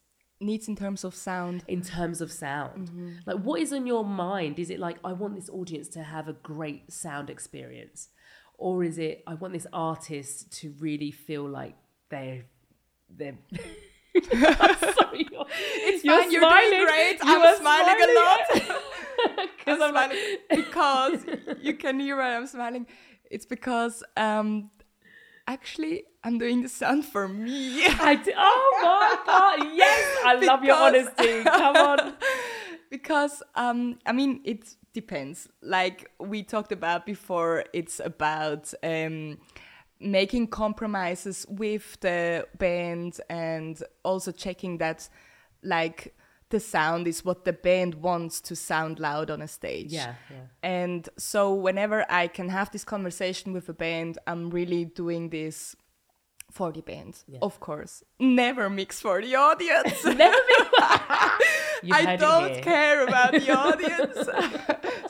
Needs 0.42 0.70
in 0.70 0.76
terms 0.76 1.04
of 1.04 1.14
sound. 1.14 1.66
in 1.68 1.82
terms 1.82 2.22
of 2.22 2.32
sound. 2.32 2.88
Mm-hmm. 2.88 3.10
Like, 3.26 3.38
what 3.40 3.60
is 3.60 3.74
on 3.74 3.86
your 3.86 4.06
mind? 4.06 4.58
Is 4.58 4.70
it 4.70 4.80
like, 4.80 4.98
I 5.04 5.12
want 5.12 5.36
this 5.36 5.50
audience 5.50 5.90
to 5.90 6.04
have 6.04 6.30
a 6.30 6.34
great 6.34 6.92
sound 6.94 7.30
experience? 7.30 8.08
Or 8.58 8.84
is 8.84 8.98
it, 8.98 9.24
I 9.28 9.34
want 9.36 9.54
this 9.54 9.68
artist 9.74 10.52
to 10.60 10.74
really 10.80 11.12
feel 11.12 11.48
like 11.48 11.76
they're, 12.10 12.46
they're 13.10 13.38
sorry, 14.32 15.28
you're, 15.32 15.46
It's 15.52 16.04
you're 16.04 16.20
fine. 16.20 16.32
You're 16.32 16.50
doing 16.50 16.86
great. 16.86 17.14
You 17.24 17.36
I'm 17.36 17.42
are 17.42 17.58
smiling, 17.58 17.98
a 18.02 18.16
lot. 18.16 18.82
Because 19.58 19.82
I'm 19.82 19.90
I'm 19.90 19.94
like, 19.94 20.12
smiling 20.12 20.38
because 20.50 21.26
you 21.62 21.74
can 21.76 22.00
hear 22.00 22.18
why 22.18 22.36
I'm 22.36 22.48
smiling. 22.48 22.88
It's 23.30 23.46
because 23.46 24.04
um, 24.18 24.72
actually 25.48 26.04
I'm 26.24 26.38
doing 26.38 26.62
the 26.62 26.70
sound 26.70 27.06
for 27.06 27.28
me. 27.28 27.86
I 27.86 28.16
d- 28.16 28.34
oh 28.36 28.80
my 28.82 29.18
god, 29.26 29.68
yes, 29.76 30.18
I 30.26 30.34
love 30.36 30.64
your 30.64 30.76
honesty. 30.76 31.44
Come 31.44 31.76
on. 31.76 32.14
because 32.90 33.44
um, 33.56 34.00
I 34.06 34.12
mean 34.12 34.42
it 34.44 34.76
depends. 34.94 35.48
Like 35.62 36.12
we 36.20 36.44
talked 36.44 36.72
about 36.72 37.06
before, 37.06 37.66
it's 37.74 38.00
about 38.00 38.74
um, 38.84 39.38
making 40.00 40.48
compromises 40.48 41.46
with 41.50 42.00
the 42.00 42.48
band 42.58 43.20
and 43.30 43.82
also 44.04 44.32
checking 44.32 44.78
that 44.80 45.10
like 45.64 46.16
the 46.50 46.60
sound 46.60 47.08
is 47.08 47.24
what 47.24 47.46
the 47.46 47.54
band 47.54 47.96
wants 47.96 48.42
to 48.42 48.56
sound 48.56 49.00
loud 49.00 49.30
on 49.30 49.42
a 49.42 49.48
stage. 49.48 49.92
Yeah, 49.92 50.16
yeah. 50.30 50.38
And 50.64 51.08
so 51.18 51.54
whenever 51.54 52.06
I 52.10 52.28
can 52.28 52.50
have 52.50 52.72
this 52.72 52.84
conversation 52.84 53.54
with 53.54 53.70
a 53.70 53.74
band, 53.74 54.18
I'm 54.26 54.50
really 54.50 54.86
doing 54.86 55.30
this 55.30 55.76
for 56.52 56.72
the 56.72 56.82
band, 56.82 57.24
Yeah. 57.28 57.40
of 57.44 57.60
course. 57.60 58.04
Never 58.20 58.70
mix 58.70 59.00
for 59.02 59.22
the 59.22 59.36
audience. 59.36 60.04
Never 60.06 60.38
You 61.84 61.94
I 61.96 62.16
don't 62.18 62.62
care 62.62 63.04
about 63.08 63.32
the 63.32 63.52
audience. 63.66 64.18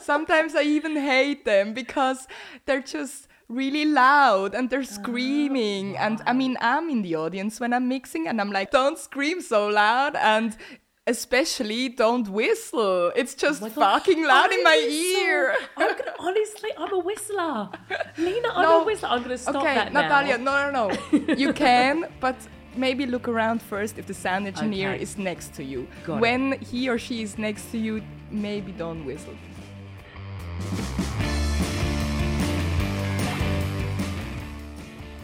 Sometimes 0.02 0.54
I 0.54 0.62
even 0.62 0.96
hate 0.96 1.44
them 1.44 1.74
because 1.74 2.28
they're 2.66 2.82
just 2.82 3.26
really 3.48 3.84
loud 3.84 4.54
and 4.54 4.70
they're 4.70 4.80
oh, 4.80 4.82
screaming. 5.00 5.96
and 5.96 6.20
I 6.26 6.32
mean, 6.32 6.56
I'm 6.60 6.88
in 6.90 7.02
the 7.02 7.16
audience 7.16 7.58
when 7.58 7.72
I'm 7.72 7.88
mixing 7.88 8.28
and 8.28 8.40
I'm 8.40 8.52
like, 8.52 8.70
don't 8.70 8.98
scream 8.98 9.40
so 9.40 9.66
loud 9.66 10.14
and 10.16 10.56
especially 11.14 11.82
don't 12.04 12.26
whistle. 12.38 13.12
It's 13.20 13.34
oh 13.34 13.42
just 13.46 13.60
Oh 13.62 13.68
fucking 13.68 14.20
loud 14.32 14.50
I 14.52 14.54
in 14.56 14.62
my 14.72 14.76
whistle. 14.76 15.22
ear. 15.26 15.54
I'm 15.76 15.92
gonna 15.98 16.14
honestly, 16.28 16.70
I'm 16.82 16.92
a 17.00 17.02
whistler. 17.08 17.56
Nina, 18.26 18.48
I'm 18.54 18.62
No. 18.68 18.82
a 18.82 18.84
whistler. 18.88 19.08
I'm 19.12 19.22
gonna 19.22 19.38
stop 19.38 19.56
okay, 19.62 19.74
that 19.80 19.92
now. 19.92 20.02
Natalia, 20.02 20.38
no, 20.38 20.52
no, 20.64 20.70
no. 20.80 20.84
you 21.42 21.52
can, 21.66 21.94
but 22.20 22.36
maybe 22.76 23.04
look 23.14 23.26
around 23.28 23.58
first 23.72 23.98
if 24.00 24.06
the 24.06 24.14
sound 24.14 24.46
engineer 24.46 24.90
Okay. 24.92 25.02
is 25.02 25.18
next 25.18 25.48
to 25.58 25.62
you. 25.64 25.80
Got 26.06 26.16
it. 26.16 26.20
when 26.26 26.42
he 26.70 26.88
or 26.88 26.98
she 26.98 27.16
is 27.26 27.32
next 27.46 27.64
to 27.72 27.78
you, 27.78 27.94
maybe 28.30 28.70
don't 28.72 29.04
whistle. 29.04 29.34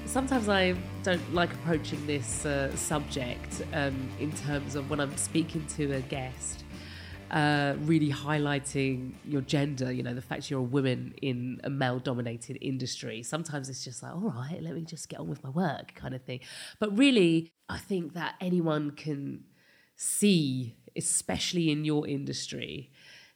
Sometimes 0.06 0.48
I 0.48 0.74
don't 1.06 1.34
like 1.34 1.52
approaching 1.52 2.04
this 2.04 2.44
uh, 2.44 2.74
subject 2.74 3.62
um, 3.74 4.10
in 4.18 4.32
terms 4.32 4.74
of 4.74 4.90
when 4.90 4.98
I'm 4.98 5.16
speaking 5.16 5.64
to 5.76 5.92
a 5.92 6.00
guest, 6.00 6.64
uh, 7.30 7.74
really 7.82 8.10
highlighting 8.10 9.12
your 9.24 9.42
gender, 9.42 9.92
you 9.92 10.02
know, 10.02 10.14
the 10.14 10.20
fact 10.20 10.50
you're 10.50 10.58
a 10.58 10.64
woman 10.64 11.14
in 11.22 11.60
a 11.62 11.70
male 11.70 12.00
dominated 12.00 12.58
industry. 12.60 13.22
Sometimes 13.22 13.68
it's 13.68 13.84
just 13.84 14.02
like, 14.02 14.14
all 14.14 14.34
right, 14.34 14.60
let 14.60 14.74
me 14.74 14.80
just 14.80 15.08
get 15.08 15.20
on 15.20 15.28
with 15.28 15.44
my 15.44 15.50
work 15.50 15.94
kind 15.94 16.12
of 16.12 16.22
thing. 16.22 16.40
But 16.80 16.98
really, 16.98 17.52
I 17.68 17.78
think 17.78 18.14
that 18.14 18.34
anyone 18.40 18.90
can 18.90 19.44
see, 19.94 20.74
especially 20.96 21.70
in 21.70 21.84
your 21.84 22.04
industry, 22.08 22.90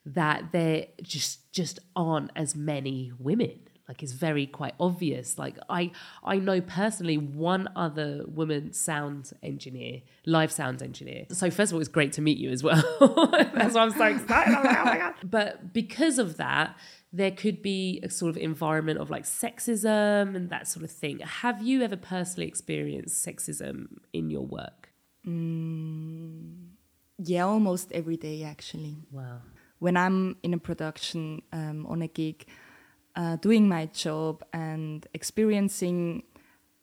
that 0.05 0.51
there 0.51 0.87
just 1.03 1.53
just 1.53 1.79
aren't 1.95 2.33
as 2.35 2.57
many 2.57 3.13
women 3.17 3.61
like 3.91 4.05
it's 4.05 4.13
very 4.13 4.47
quite 4.47 4.75
obvious. 4.79 5.37
Like 5.37 5.57
i 5.69 5.91
i 6.23 6.37
know 6.37 6.61
personally 6.61 7.19
one 7.19 7.69
other 7.75 8.25
woman 8.29 8.73
sound 8.73 9.33
engineer 9.43 10.03
live 10.25 10.53
sound 10.53 10.81
engineer. 10.81 11.27
So 11.33 11.51
first 11.51 11.73
of 11.73 11.75
all 11.75 11.81
it's 11.81 11.89
great 11.89 12.13
to 12.13 12.23
meet 12.23 12.39
you 12.39 12.51
as 12.51 12.63
well. 12.63 12.83
That's 13.53 13.75
why 13.75 13.83
i'm 13.83 13.91
so 13.91 14.05
excited. 14.05 14.55
I'm 14.55 14.65
like, 14.65 14.79
oh 14.79 14.85
my 14.85 14.99
God. 14.99 15.15
but 15.25 15.73
because 15.73 16.21
of 16.21 16.37
that 16.37 16.77
there 17.13 17.33
could 17.33 17.61
be 17.63 17.99
a 18.05 18.11
sort 18.11 18.31
of 18.31 18.37
environment 18.37 19.01
of 19.01 19.11
like 19.11 19.25
sexism 19.25 20.37
and 20.37 20.49
that 20.51 20.69
sort 20.69 20.85
of 20.85 20.93
thing. 20.93 21.19
Have 21.19 21.61
you 21.61 21.83
ever 21.83 21.97
personally 21.97 22.47
experienced 22.47 23.27
sexism 23.27 23.99
in 24.13 24.31
your 24.31 24.47
work? 24.47 24.93
Yeah, 27.23 27.45
almost 27.45 27.91
every 27.91 28.17
day 28.17 28.45
actually. 28.45 28.99
wow. 29.11 29.39
When 29.81 29.97
I'm 29.97 30.37
in 30.43 30.53
a 30.53 30.59
production 30.59 31.41
um, 31.53 31.87
on 31.87 32.03
a 32.03 32.07
gig, 32.07 32.47
uh, 33.17 33.37
doing 33.37 33.69
my 33.69 33.87
job 33.87 34.43
and 34.53 35.07
experiencing 35.15 36.23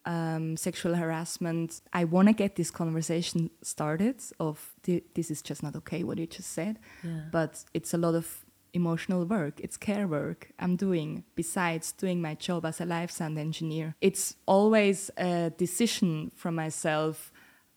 um, 0.05 0.55
sexual 0.57 0.95
harassment, 0.95 1.81
I 1.93 2.05
want 2.05 2.27
to 2.29 2.33
get 2.33 2.55
this 2.55 2.71
conversation 2.71 3.49
started. 3.61 4.21
Of 4.39 4.73
"Thi- 4.83 5.03
this 5.13 5.29
is 5.31 5.41
just 5.41 5.61
not 5.63 5.75
okay 5.75 6.03
what 6.03 6.17
you 6.17 6.27
just 6.27 6.51
said, 6.53 6.79
Yeah. 7.03 7.23
but 7.31 7.65
it's 7.73 7.93
a 7.93 7.97
lot 7.97 8.15
of 8.15 8.45
emotional 8.73 9.25
work. 9.25 9.59
It's 9.59 9.77
care 9.77 10.07
work 10.07 10.51
I'm 10.59 10.75
doing 10.75 11.23
besides 11.35 11.91
doing 11.93 12.21
my 12.21 12.35
job 12.35 12.65
as 12.65 12.79
a 12.81 12.85
live 12.85 13.11
sound 13.11 13.37
engineer. 13.37 13.95
It's 14.01 14.35
always 14.45 15.09
a 15.17 15.49
decision 15.57 16.31
from 16.35 16.55
myself. 16.55 17.31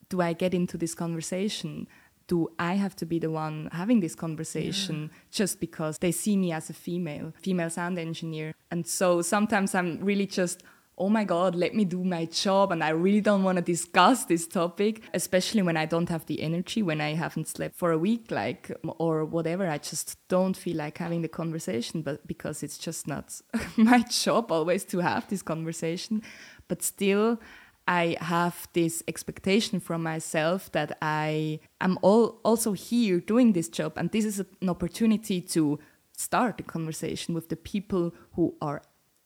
Do 0.08 0.20
I 0.20 0.32
get 0.34 0.52
into 0.54 0.76
this 0.78 0.94
conversation? 0.94 1.86
Do 2.30 2.48
I 2.60 2.74
have 2.74 2.94
to 2.96 3.06
be 3.06 3.18
the 3.18 3.28
one 3.28 3.68
having 3.72 3.98
this 3.98 4.14
conversation 4.14 5.10
just 5.32 5.58
because 5.58 5.98
they 5.98 6.12
see 6.12 6.36
me 6.36 6.52
as 6.52 6.70
a 6.70 6.72
female, 6.72 7.32
female 7.42 7.70
sound 7.70 7.98
engineer? 7.98 8.54
And 8.70 8.86
so 8.86 9.20
sometimes 9.20 9.74
I'm 9.74 9.98
really 10.00 10.26
just, 10.26 10.62
oh 10.96 11.08
my 11.08 11.24
God, 11.24 11.56
let 11.56 11.74
me 11.74 11.84
do 11.84 12.04
my 12.04 12.26
job. 12.26 12.70
And 12.70 12.84
I 12.84 12.90
really 12.90 13.20
don't 13.20 13.42
want 13.42 13.56
to 13.56 13.62
discuss 13.62 14.26
this 14.26 14.46
topic, 14.46 15.02
especially 15.12 15.62
when 15.62 15.76
I 15.76 15.86
don't 15.86 16.08
have 16.08 16.26
the 16.26 16.40
energy, 16.40 16.82
when 16.84 17.00
I 17.00 17.14
haven't 17.14 17.48
slept 17.48 17.74
for 17.74 17.90
a 17.90 17.98
week, 17.98 18.30
like, 18.30 18.70
or 18.84 19.24
whatever. 19.24 19.66
I 19.66 19.78
just 19.78 20.16
don't 20.28 20.56
feel 20.56 20.76
like 20.76 20.98
having 20.98 21.22
the 21.22 21.28
conversation, 21.28 22.02
but 22.02 22.24
because 22.28 22.62
it's 22.62 22.78
just 22.78 23.08
not 23.08 23.40
my 23.76 24.02
job 24.02 24.52
always 24.52 24.84
to 24.84 24.98
have 24.98 25.26
this 25.28 25.42
conversation. 25.42 26.22
But 26.68 26.80
still, 26.84 27.40
I 27.86 28.16
have 28.20 28.68
this 28.72 29.02
expectation 29.08 29.80
from 29.80 30.02
myself 30.02 30.70
that 30.72 30.96
I 31.02 31.60
am 31.80 31.98
all 32.02 32.40
also 32.44 32.72
here 32.72 33.20
doing 33.20 33.52
this 33.52 33.68
job, 33.68 33.94
and 33.96 34.10
this 34.10 34.24
is 34.24 34.40
an 34.40 34.68
opportunity 34.68 35.40
to 35.40 35.78
start 36.16 36.60
a 36.60 36.62
conversation 36.62 37.34
with 37.34 37.48
the 37.48 37.56
people 37.56 38.12
who 38.34 38.54
are 38.60 38.82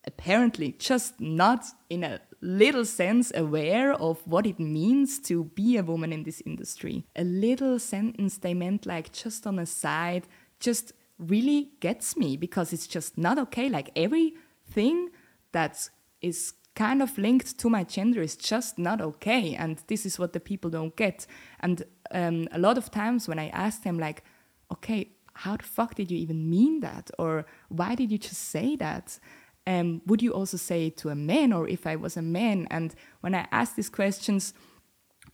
apparently 0.07 0.73
just 0.79 1.21
not 1.21 1.65
in 1.91 2.05
a 2.05 2.21
little 2.41 2.85
sense 2.85 3.33
aware 3.35 3.95
of 3.95 4.21
what 4.27 4.47
it 4.47 4.61
means 4.61 5.19
to 5.19 5.45
be 5.45 5.77
a 5.77 5.83
woman 5.83 6.13
in 6.13 6.25
this 6.25 6.43
industry. 6.45 7.07
A 7.17 7.25
little 7.25 7.79
sentence 7.79 8.39
they 8.39 8.55
meant 8.55 8.87
like 8.87 9.13
just 9.13 9.47
on 9.47 9.59
a 9.59 9.67
side 9.67 10.27
just 10.61 10.93
really 11.19 11.71
gets 11.81 12.17
me 12.17 12.37
because 12.37 12.73
it's 12.73 12.87
just 12.87 13.17
not 13.17 13.39
okay. 13.39 13.69
Like 13.69 13.91
everything 13.97 15.11
that 15.53 15.89
is 16.21 16.55
kind 16.75 17.03
of 17.03 17.17
linked 17.17 17.59
to 17.59 17.71
my 17.71 17.85
gender 17.85 18.21
is 18.21 18.37
just 18.37 18.79
not 18.79 19.01
okay 19.01 19.55
and 19.55 19.83
this 19.87 20.05
is 20.05 20.19
what 20.19 20.33
the 20.33 20.41
people 20.41 20.71
don't 20.71 20.97
get. 20.97 21.27
And 21.61 21.85
um, 22.11 22.49
a 22.53 22.59
lot 22.59 22.79
of 22.79 22.91
times 22.91 23.29
when 23.29 23.39
i 23.39 23.49
ask 23.49 23.83
them 23.83 23.99
like 23.99 24.25
okay 24.73 25.09
how 25.35 25.57
the 25.57 25.65
fuck 25.65 25.95
did 25.97 26.11
you 26.11 26.19
even 26.19 26.49
mean 26.49 26.81
that? 26.81 27.11
Or 27.19 27.45
why 27.69 27.97
did 27.97 28.13
you 28.13 28.19
just 28.19 28.41
say 28.41 28.77
that? 28.77 29.19
Um, 29.67 30.01
would 30.07 30.23
you 30.23 30.33
also 30.33 30.57
say 30.57 30.87
it 30.87 30.97
to 30.99 31.09
a 31.09 31.15
man 31.15 31.53
or 31.53 31.67
if 31.69 31.87
i 31.87 31.97
was 31.97 32.17
a 32.17 32.23
man? 32.23 32.67
And 32.71 32.95
when 33.21 33.35
i 33.35 33.47
ask 33.51 33.75
these 33.75 33.91
questions 33.91 34.55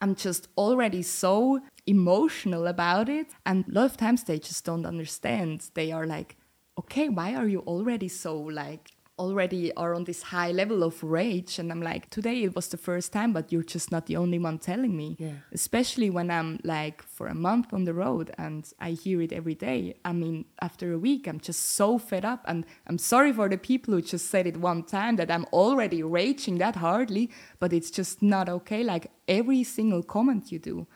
i'm 0.00 0.14
just 0.14 0.48
already 0.56 1.02
so 1.02 1.60
emotional 1.86 2.66
about 2.66 3.08
it. 3.08 3.28
And 3.44 3.66
a 3.68 3.72
lot 3.72 3.86
of 3.86 3.96
times 3.96 4.24
they 4.24 4.38
just 4.38 4.64
don't 4.64 4.86
understand. 4.86 5.70
They 5.74 5.92
are 5.92 6.06
like 6.06 6.36
okay 6.78 7.08
why 7.08 7.34
are 7.34 7.48
you 7.48 7.60
already 7.60 8.08
so 8.08 8.38
like 8.38 8.92
already 9.20 9.72
are 9.76 9.94
on 9.94 10.04
this 10.04 10.22
high 10.22 10.50
level 10.50 10.82
of 10.82 10.94
rage 11.04 11.58
and 11.60 11.70
i'm 11.70 11.82
like 11.82 12.08
today 12.10 12.42
it 12.42 12.56
was 12.56 12.68
the 12.68 12.76
first 12.76 13.12
time 13.12 13.32
but 13.32 13.52
you're 13.52 13.70
just 13.76 13.92
not 13.92 14.06
the 14.06 14.16
only 14.16 14.38
one 14.38 14.58
telling 14.58 14.96
me. 14.96 15.16
Yeah. 15.18 15.36
especially 15.52 16.08
when 16.10 16.30
i'm 16.30 16.58
like 16.64 17.02
for 17.02 17.26
a 17.26 17.34
month 17.34 17.72
on 17.72 17.84
the 17.84 17.92
road 17.92 18.30
and 18.38 18.72
i 18.80 18.90
hear 18.90 19.20
it 19.20 19.32
every 19.32 19.54
day. 19.54 19.94
I 20.04 20.12
mean 20.12 20.46
after 20.62 20.92
a 20.92 20.98
week 20.98 21.26
i'm 21.28 21.40
just 21.40 21.62
so 21.78 21.98
fed 21.98 22.24
up 22.24 22.42
and 22.46 22.64
i'm 22.88 22.98
sorry 22.98 23.32
for 23.32 23.48
the 23.48 23.58
people 23.58 23.92
who 23.94 24.02
just 24.02 24.26
said 24.30 24.46
it 24.46 24.56
one 24.56 24.82
time 24.82 25.16
that 25.16 25.30
i'm 25.30 25.46
already 25.52 26.02
raging 26.02 26.56
that 26.58 26.76
hardly 26.76 27.30
but 27.58 27.72
it's 27.72 27.90
just 27.90 28.22
not 28.22 28.48
okay 28.48 28.82
like 28.82 29.10
every 29.28 29.62
single 29.64 30.02
comment 30.02 30.50
you 30.50 30.58
do 30.58 30.86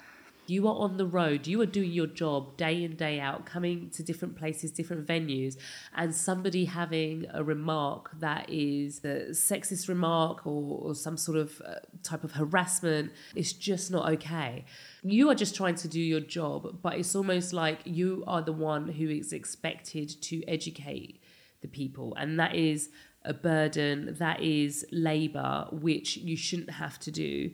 You 0.47 0.69
are 0.69 0.75
on 0.75 0.99
the 0.99 1.07
road, 1.07 1.47
you 1.47 1.61
are 1.63 1.67
doing 1.67 1.91
your 1.91 2.07
job 2.07 2.59
day 2.59 2.85
in, 2.85 2.97
day 2.97 3.19
out, 3.19 3.47
coming 3.47 3.89
to 3.91 4.03
different 4.03 4.37
places, 4.37 4.71
different 4.71 5.07
venues, 5.07 5.57
and 5.95 6.15
somebody 6.15 6.67
having 6.67 7.27
a 7.33 7.43
remark 7.43 8.11
that 8.21 8.51
is 8.51 8.99
a 9.05 9.31
sexist 9.31 9.89
remark 9.89 10.47
or, 10.47 10.79
or 10.83 10.95
some 10.95 11.17
sort 11.17 11.39
of 11.39 11.63
uh, 11.65 11.77
type 12.03 12.25
of 12.25 12.33
harassment 12.33 13.11
is 13.35 13.55
just 13.55 13.91
not 13.91 14.11
okay. 14.13 14.67
You 15.03 15.31
are 15.31 15.35
just 15.35 15.55
trying 15.55 15.77
to 15.77 15.89
do 15.89 16.01
your 16.01 16.21
job, 16.21 16.81
but 16.83 16.99
it's 16.99 17.15
almost 17.15 17.55
like 17.55 17.79
you 17.85 18.23
are 18.27 18.43
the 18.43 18.53
one 18.53 18.89
who 18.89 19.09
is 19.09 19.33
expected 19.33 20.11
to 20.23 20.45
educate 20.47 21.23
the 21.63 21.69
people, 21.69 22.15
and 22.17 22.39
that 22.39 22.55
is 22.55 22.91
a 23.25 23.33
burden, 23.33 24.15
that 24.19 24.43
is 24.43 24.85
labor, 24.93 25.67
which 25.73 26.19
you 26.19 26.37
shouldn't 26.37 26.71
have 26.71 26.99
to 26.99 27.11
do 27.11 27.51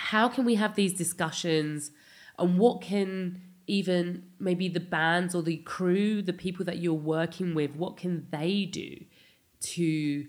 how 0.00 0.28
can 0.28 0.46
we 0.46 0.54
have 0.54 0.76
these 0.76 0.94
discussions 0.94 1.90
and 2.38 2.58
what 2.58 2.80
can 2.80 3.42
even 3.66 4.22
maybe 4.38 4.66
the 4.66 4.80
bands 4.80 5.34
or 5.34 5.42
the 5.42 5.58
crew, 5.58 6.22
the 6.22 6.32
people 6.32 6.64
that 6.64 6.78
you're 6.78 6.94
working 6.94 7.54
with, 7.54 7.76
what 7.76 7.98
can 7.98 8.26
they 8.30 8.64
do 8.64 9.04
to 9.60 10.26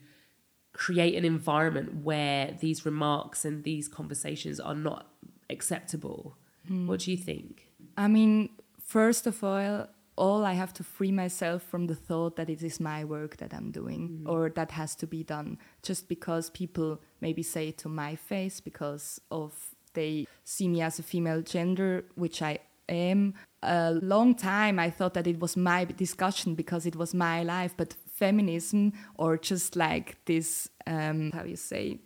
create 0.74 1.16
an 1.16 1.24
environment 1.24 2.04
where 2.04 2.56
these 2.60 2.86
remarks 2.86 3.46
and 3.46 3.64
these 3.64 3.88
conversations 3.88 4.60
are 4.60 4.76
not 4.76 5.08
acceptable? 5.50 6.36
Mm. 6.70 6.88
What 6.88 7.00
do 7.00 7.12
you 7.12 7.18
think? 7.18 7.70
I 7.96 8.10
mean, 8.10 8.50
first 8.84 9.26
of 9.26 9.42
all, 9.42 9.88
all 10.16 10.46
I 10.46 10.54
have 10.54 10.74
to 10.74 10.84
free 10.84 11.12
myself 11.12 11.64
from 11.64 11.88
the 11.88 11.96
thought 11.96 12.36
that 12.36 12.50
it 12.50 12.64
is 12.64 12.80
my 12.80 13.04
work 13.04 13.38
that 13.38 13.54
I'm 13.54 13.72
doing 13.72 14.22
mm. 14.24 14.30
or 14.30 14.50
that 14.50 14.72
has 14.72 14.96
to 14.98 15.08
be 15.08 15.24
done 15.24 15.58
just 15.82 16.08
because 16.08 16.50
people 16.50 17.02
maybe 17.22 17.44
say 17.44 17.70
it 17.70 17.78
to 17.80 17.90
my 17.90 18.16
face 18.16 18.60
because 18.60 19.22
of 19.32 19.54
they 19.94 20.28
see 20.44 20.68
me 20.68 20.82
as 20.82 21.00
a 21.00 21.04
female 21.04 21.42
gender, 21.42 22.06
which 22.16 22.42
I 22.42 22.60
am. 22.88 23.34
A 23.64 23.92
long 23.92 24.36
time 24.36 24.80
I 24.80 24.90
thought 24.90 25.14
that 25.14 25.28
it 25.28 25.40
was 25.40 25.56
my 25.56 25.86
discussion 25.86 26.56
because 26.56 26.86
it 26.86 26.96
was 26.96 27.14
my 27.14 27.44
life, 27.44 27.76
but 27.78 27.96
feminism 28.08 28.94
or 29.16 29.38
just 29.38 29.76
like 29.76 30.18
this, 30.26 30.70
um, 30.88 31.32
how 31.32 31.44
you 31.44 31.56
say, 31.56 32.00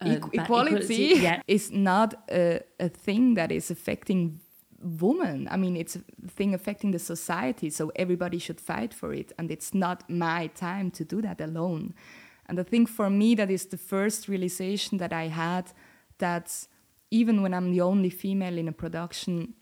uh, 0.00 0.10
equality, 0.10 0.38
equality 0.38 1.04
yeah. 1.22 1.42
is 1.46 1.70
not 1.70 2.14
a, 2.30 2.60
a 2.78 2.88
thing 2.88 3.34
that 3.34 3.50
is 3.52 3.70
affecting 3.70 4.40
women. 4.82 5.48
I 5.50 5.56
mean, 5.56 5.76
it's 5.76 5.96
a 5.96 6.02
thing 6.28 6.54
affecting 6.54 6.92
the 6.92 6.98
society, 6.98 7.70
so 7.70 7.90
everybody 7.96 8.38
should 8.38 8.60
fight 8.60 8.94
for 8.94 9.12
it. 9.12 9.32
And 9.38 9.50
it's 9.50 9.74
not 9.74 10.08
my 10.08 10.48
time 10.48 10.90
to 10.92 11.04
do 11.04 11.20
that 11.22 11.40
alone. 11.40 11.94
And 12.46 12.58
I 12.58 12.62
think 12.62 12.88
for 12.88 13.10
me, 13.10 13.34
that 13.34 13.50
is 13.50 13.66
the 13.66 13.76
first 13.76 14.28
realization 14.28 14.98
that 14.98 15.12
I 15.12 15.28
had 15.28 15.72
that 16.18 16.66
even 17.10 17.42
when 17.42 17.54
I'm 17.54 17.70
the 17.72 17.80
only 17.80 18.10
female 18.10 18.58
in 18.58 18.68
a 18.68 18.72
production, 18.72 19.54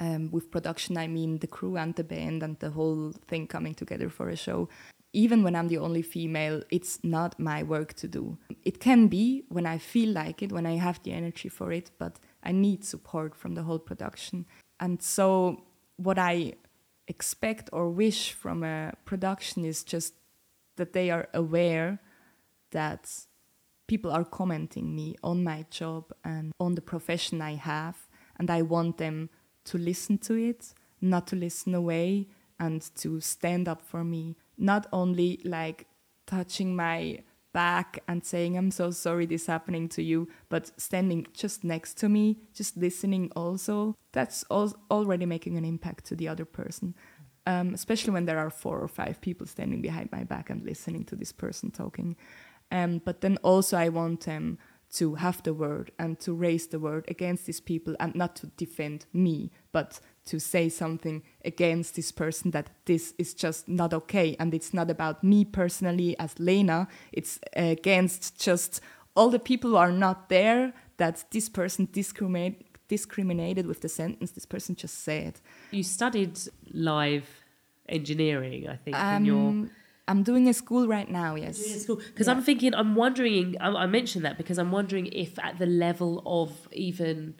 um, 0.00 0.30
with 0.30 0.50
production, 0.50 0.96
I 0.98 1.06
mean 1.06 1.38
the 1.38 1.46
crew 1.46 1.76
and 1.76 1.94
the 1.94 2.04
band 2.04 2.42
and 2.42 2.58
the 2.58 2.70
whole 2.70 3.12
thing 3.26 3.46
coming 3.46 3.74
together 3.74 4.08
for 4.08 4.28
a 4.28 4.36
show. 4.36 4.68
Even 5.12 5.42
when 5.42 5.56
I'm 5.56 5.68
the 5.68 5.78
only 5.78 6.02
female, 6.02 6.62
it's 6.70 7.02
not 7.02 7.40
my 7.40 7.62
work 7.62 7.94
to 7.94 8.08
do. 8.08 8.36
It 8.64 8.78
can 8.78 9.08
be 9.08 9.44
when 9.48 9.66
I 9.66 9.78
feel 9.78 10.10
like 10.10 10.42
it, 10.42 10.52
when 10.52 10.66
I 10.66 10.76
have 10.76 11.02
the 11.02 11.12
energy 11.12 11.48
for 11.48 11.72
it, 11.72 11.90
but 11.98 12.18
I 12.42 12.52
need 12.52 12.84
support 12.84 13.34
from 13.34 13.54
the 13.54 13.62
whole 13.62 13.78
production. 13.78 14.46
And 14.80 15.02
so, 15.02 15.62
what 15.96 16.18
I 16.18 16.54
expect 17.08 17.70
or 17.72 17.90
wish 17.90 18.32
from 18.32 18.62
a 18.62 18.92
production 19.04 19.64
is 19.64 19.82
just 19.82 20.14
that 20.76 20.92
they 20.92 21.10
are 21.10 21.28
aware 21.34 21.98
that 22.70 23.10
people 23.86 24.10
are 24.10 24.24
commenting 24.24 24.94
me 24.94 25.16
on 25.24 25.42
my 25.42 25.64
job 25.70 26.12
and 26.24 26.52
on 26.60 26.74
the 26.74 26.82
profession 26.82 27.40
I 27.40 27.54
have, 27.54 27.96
and 28.38 28.50
I 28.50 28.62
want 28.62 28.98
them 28.98 29.30
to 29.64 29.78
listen 29.78 30.18
to 30.18 30.34
it, 30.34 30.74
not 31.00 31.26
to 31.28 31.36
listen 31.36 31.74
away, 31.74 32.28
and 32.60 32.82
to 32.96 33.20
stand 33.20 33.68
up 33.68 33.82
for 33.82 34.04
me. 34.04 34.36
Not 34.58 34.86
only 34.92 35.40
like 35.44 35.86
touching 36.26 36.76
my 36.76 37.22
back 37.52 37.98
and 38.06 38.24
saying, 38.24 38.56
I'm 38.56 38.70
so 38.70 38.90
sorry 38.90 39.26
this 39.26 39.46
happening 39.46 39.88
to 39.90 40.02
you, 40.02 40.28
but 40.48 40.70
standing 40.80 41.26
just 41.32 41.64
next 41.64 41.94
to 41.98 42.08
me, 42.08 42.38
just 42.54 42.76
listening 42.76 43.30
also, 43.34 43.94
that's 44.12 44.44
al- 44.50 44.76
already 44.90 45.26
making 45.26 45.56
an 45.56 45.64
impact 45.64 46.04
to 46.06 46.16
the 46.16 46.28
other 46.28 46.44
person. 46.44 46.94
Um, 47.46 47.72
especially 47.72 48.12
when 48.12 48.26
there 48.26 48.38
are 48.38 48.50
four 48.50 48.78
or 48.78 48.88
five 48.88 49.22
people 49.22 49.46
standing 49.46 49.80
behind 49.80 50.12
my 50.12 50.22
back 50.22 50.50
and 50.50 50.62
listening 50.62 51.04
to 51.06 51.16
this 51.16 51.32
person 51.32 51.70
talking. 51.70 52.16
Um, 52.70 53.00
but 53.02 53.22
then 53.22 53.38
also, 53.42 53.78
I 53.78 53.88
want 53.88 54.20
them 54.26 54.58
to 54.94 55.14
have 55.14 55.42
the 55.42 55.54
word 55.54 55.90
and 55.98 56.18
to 56.20 56.34
raise 56.34 56.66
the 56.66 56.78
word 56.78 57.04
against 57.08 57.46
these 57.46 57.60
people 57.60 57.94
and 58.00 58.14
not 58.14 58.36
to 58.36 58.46
defend 58.56 59.06
me, 59.12 59.50
but 59.72 60.00
to 60.28 60.38
say 60.38 60.68
something 60.68 61.22
against 61.44 61.96
this 61.96 62.12
person 62.12 62.50
that 62.52 62.70
this 62.84 63.14
is 63.18 63.34
just 63.34 63.68
not 63.68 63.94
okay. 63.94 64.36
And 64.38 64.54
it's 64.54 64.72
not 64.74 64.90
about 64.90 65.24
me 65.24 65.44
personally 65.44 66.18
as 66.18 66.38
Lena, 66.38 66.88
it's 67.12 67.38
against 67.54 68.38
just 68.40 68.80
all 69.16 69.30
the 69.30 69.38
people 69.38 69.70
who 69.70 69.76
are 69.76 69.92
not 69.92 70.28
there 70.28 70.72
that 70.98 71.24
this 71.30 71.48
person 71.48 71.88
discriminate, 71.90 72.66
discriminated 72.88 73.66
with 73.66 73.80
the 73.80 73.88
sentence 73.88 74.32
this 74.32 74.46
person 74.46 74.76
just 74.76 75.02
said. 75.02 75.40
You 75.70 75.82
studied 75.82 76.38
live 76.72 77.26
engineering, 77.88 78.68
I 78.68 78.76
think, 78.76 78.96
um, 78.96 79.16
in 79.16 79.24
your 79.24 79.68
I'm 80.08 80.22
doing 80.22 80.48
a 80.48 80.54
school 80.54 80.88
right 80.88 81.10
now, 81.10 81.34
yes. 81.34 81.84
Because 81.84 82.26
yeah. 82.26 82.32
I'm 82.32 82.42
thinking, 82.42 82.74
I'm 82.74 82.94
wondering, 82.94 83.56
I, 83.60 83.68
I 83.68 83.86
mentioned 83.86 84.24
that 84.24 84.38
because 84.38 84.58
I'm 84.58 84.72
wondering 84.72 85.06
if 85.06 85.38
at 85.38 85.58
the 85.58 85.66
level 85.66 86.22
of 86.24 86.66
even 86.72 87.34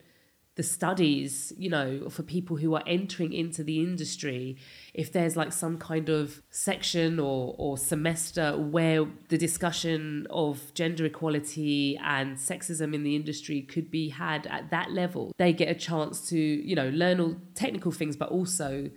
the 0.59 0.63
studies, 0.63 1.53
you 1.57 1.69
know, 1.69 2.09
for 2.09 2.21
people 2.21 2.57
who 2.57 2.75
are 2.75 2.83
entering 2.85 3.31
into 3.31 3.63
the 3.63 3.79
industry, 3.79 4.57
if 4.93 5.09
there's 5.13 5.37
like 5.37 5.53
some 5.53 5.77
kind 5.77 6.09
of 6.09 6.41
section 6.49 7.17
or, 7.17 7.55
or 7.57 7.77
semester 7.77 8.57
where 8.57 9.05
the 9.29 9.37
discussion 9.37 10.27
of 10.29 10.73
gender 10.73 11.05
equality 11.05 11.97
and 12.03 12.35
sexism 12.35 12.93
in 12.93 13.03
the 13.03 13.15
industry 13.15 13.61
could 13.61 13.89
be 13.89 14.09
had 14.09 14.47
at 14.47 14.69
that 14.69 14.91
level, 14.91 15.31
they 15.37 15.53
get 15.53 15.69
a 15.69 15.73
chance 15.73 16.27
to, 16.27 16.37
you 16.37 16.75
know, 16.75 16.89
learn 16.89 17.21
all 17.21 17.37
technical 17.55 17.93
things, 17.93 18.17
but 18.17 18.27
also 18.27 18.89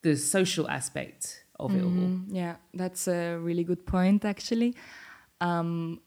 the 0.00 0.16
social 0.16 0.66
aspect 0.70 1.44
of 1.58 1.74
it 1.74 1.82
mm-hmm. 1.82 2.02
all. 2.02 2.34
Yeah, 2.34 2.56
that's 2.72 3.06
a 3.08 3.36
really 3.36 3.64
good 3.64 3.84
point, 3.84 4.24
actually. 4.24 4.74
Um, 5.42 6.00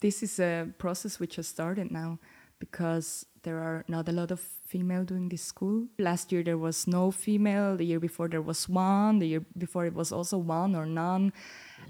this 0.00 0.22
is 0.22 0.38
a 0.38 0.68
process 0.76 1.18
which 1.18 1.36
has 1.36 1.48
started 1.48 1.90
now 1.90 2.18
because 2.58 3.24
there 3.48 3.60
are 3.60 3.82
not 3.88 4.06
a 4.10 4.12
lot 4.12 4.30
of 4.30 4.40
female 4.40 5.04
doing 5.04 5.30
this 5.30 5.40
school. 5.40 5.86
Last 5.98 6.30
year 6.30 6.42
there 6.42 6.58
was 6.58 6.86
no 6.86 7.10
female, 7.10 7.78
the 7.78 7.86
year 7.86 7.98
before 7.98 8.28
there 8.28 8.42
was 8.42 8.68
one, 8.68 9.20
the 9.20 9.26
year 9.26 9.42
before 9.56 9.86
it 9.86 9.94
was 9.94 10.12
also 10.12 10.36
one 10.36 10.76
or 10.76 10.84
none. 10.84 11.32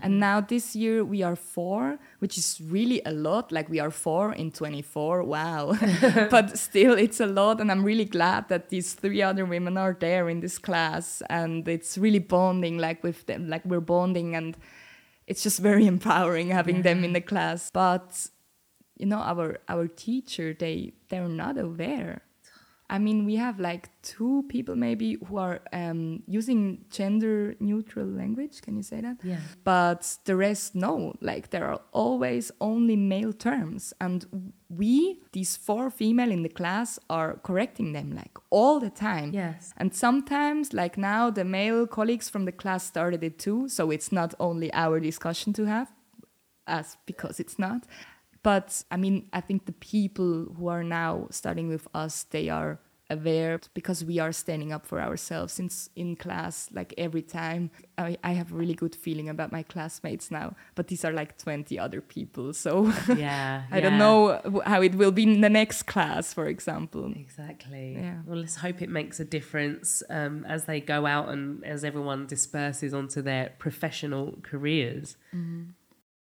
And 0.01 0.13
mm-hmm. 0.13 0.21
now 0.21 0.41
this 0.41 0.77
year 0.77 1.05
we 1.05 1.25
are 1.25 1.35
four, 1.35 1.99
which 2.21 2.39
is 2.39 2.61
really 2.65 3.03
a 3.05 3.11
lot. 3.11 3.51
Like 3.51 3.69
we 3.69 3.81
are 3.81 3.91
four 3.91 4.33
in 4.35 4.53
24. 4.53 5.25
Wow. 5.25 5.77
but 6.31 6.57
still, 6.57 6.95
it's 6.97 7.19
a 7.19 7.27
lot. 7.27 7.61
And 7.61 7.73
I'm 7.73 7.83
really 7.83 8.05
glad 8.05 8.49
that 8.51 8.69
these 8.69 8.95
three 8.95 9.21
other 9.21 9.45
women 9.45 9.77
are 9.77 9.97
there 9.99 10.29
in 10.29 10.39
this 10.39 10.59
class. 10.59 11.25
And 11.29 11.67
it's 11.67 11.99
really 11.99 12.21
bonding, 12.21 12.79
like 12.79 13.03
with 13.03 13.27
them, 13.27 13.49
like 13.49 13.65
we're 13.65 13.81
bonding. 13.81 14.37
And 14.37 14.57
it's 15.27 15.43
just 15.43 15.59
very 15.59 15.87
empowering 15.95 16.51
having 16.51 16.83
them 16.83 17.03
in 17.03 17.15
the 17.15 17.21
class. 17.21 17.69
But 17.73 18.29
you 18.99 19.07
know, 19.07 19.19
our 19.19 19.59
our 19.69 19.87
teacher, 19.89 20.55
they 20.55 20.93
they're 21.09 21.29
not 21.29 21.59
aware 21.59 22.23
I 22.91 22.99
mean, 22.99 23.27
we 23.27 23.37
have 23.37 23.61
like 23.61 23.91
two 24.03 24.45
people 24.49 24.75
maybe 24.75 25.19
who 25.27 25.37
are 25.37 25.61
um, 25.75 26.23
using 26.27 26.87
gender 26.91 27.55
neutral 27.61 28.07
language. 28.07 28.63
Can 28.63 28.77
you 28.77 28.83
say 28.83 29.03
that? 29.03 29.19
Yeah. 29.23 29.41
But 29.63 30.17
the 30.25 30.37
rest, 30.37 30.75
no. 30.75 31.13
Like 31.21 31.51
there 31.51 31.67
are 31.67 31.81
always 31.93 32.51
only 32.63 32.97
male 32.97 33.35
terms, 33.35 33.93
and 34.01 34.53
we, 34.71 35.21
these 35.33 35.55
four 35.57 35.91
female 35.91 36.31
in 36.31 36.43
the 36.43 36.49
class, 36.49 36.99
are 37.11 37.37
correcting 37.43 37.93
them 37.93 38.15
like 38.15 38.39
all 38.49 38.81
the 38.81 38.91
time. 38.91 39.33
Yes. 39.35 39.75
And 39.77 39.95
sometimes, 39.95 40.73
like 40.73 40.97
now, 40.97 41.29
the 41.29 41.45
male 41.45 41.87
colleagues 41.87 42.31
from 42.31 42.47
the 42.47 42.53
class 42.53 42.85
started 42.85 43.23
it 43.23 43.39
too. 43.39 43.69
So 43.69 43.91
it's 43.91 44.11
not 44.11 44.35
only 44.41 44.73
our 44.73 44.99
discussion 44.99 45.53
to 45.55 45.67
have, 45.67 45.93
as 46.67 46.97
because 47.05 47.39
it's 47.39 47.59
not. 47.59 47.85
But 48.43 48.83
I 48.91 48.97
mean, 48.97 49.29
I 49.33 49.41
think 49.41 49.67
the 49.67 49.73
people 49.73 50.55
who 50.57 50.69
are 50.69 50.85
now 50.85 51.29
starting 51.31 51.69
with 51.69 51.89
us, 51.95 52.25
they 52.25 52.49
are 52.49 52.79
aware 53.11 53.61
because 53.75 54.05
we 54.05 54.19
are 54.19 54.33
standing 54.33 54.73
up 54.73 54.85
for 54.85 55.01
ourselves 55.01 55.55
since 55.55 55.89
in 55.97 56.17
class 56.17 56.69
like 56.73 56.93
every 56.99 57.23
time. 57.23 57.71
I, 57.97 58.17
I 58.23 58.33
have 58.33 58.53
a 58.53 58.55
really 58.55 58.75
good 58.75 58.95
feeling 58.95 59.29
about 59.29 59.51
my 59.51 59.63
classmates 59.63 60.31
now 60.31 60.55
but 60.75 60.89
these 60.89 61.05
are 61.05 61.13
like 61.13 61.37
20 61.39 61.79
other 61.79 62.01
people 62.01 62.53
so 62.53 62.93
yeah 63.17 63.65
i 63.73 63.79
yeah. 63.79 63.81
don't 63.81 63.99
know 63.99 64.63
how 64.65 64.83
it 64.83 64.95
will 64.95 65.11
be 65.11 65.25
in 65.25 65.41
the 65.41 65.49
next 65.49 65.85
class 65.85 66.33
for 66.33 66.47
example. 66.47 67.13
Exactly. 67.17 67.95
Yeah. 67.95 68.19
Well 68.27 68.39
let's 68.39 68.57
hope 68.57 68.83
it 68.83 68.89
makes 68.89 69.19
a 69.21 69.25
difference 69.25 70.03
um, 70.11 70.45
as 70.45 70.67
they 70.67 70.81
go 70.81 71.07
out 71.07 71.29
and 71.29 71.65
as 71.65 71.85
everyone 71.85 72.27
disperses 72.27 72.93
onto 72.95 73.23
their 73.23 73.53
professional 73.59 74.39
careers. 74.43 75.17
Mm-hmm. 75.35 75.71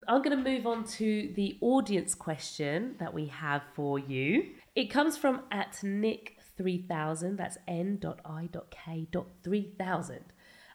I'm 0.09 0.21
going 0.21 0.41
to 0.41 0.49
move 0.49 0.65
on 0.65 0.85
to 0.85 1.33
the 1.35 1.57
audience 1.59 2.15
question 2.15 2.95
that 2.97 3.13
we 3.13 3.25
have 3.25 3.61
for 3.73 3.99
you. 3.99 4.51
It 4.73 4.85
comes 4.85 5.17
from 5.17 5.41
at 5.51 5.83
Nick 5.83 6.37
3000, 6.55 7.35
that's 7.35 7.57
n.i.k.3000. 7.67 10.19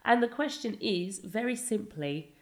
And 0.04 0.22
the 0.22 0.28
question 0.28 0.76
is 0.82 1.20
very 1.20 1.56
simply 1.56 2.34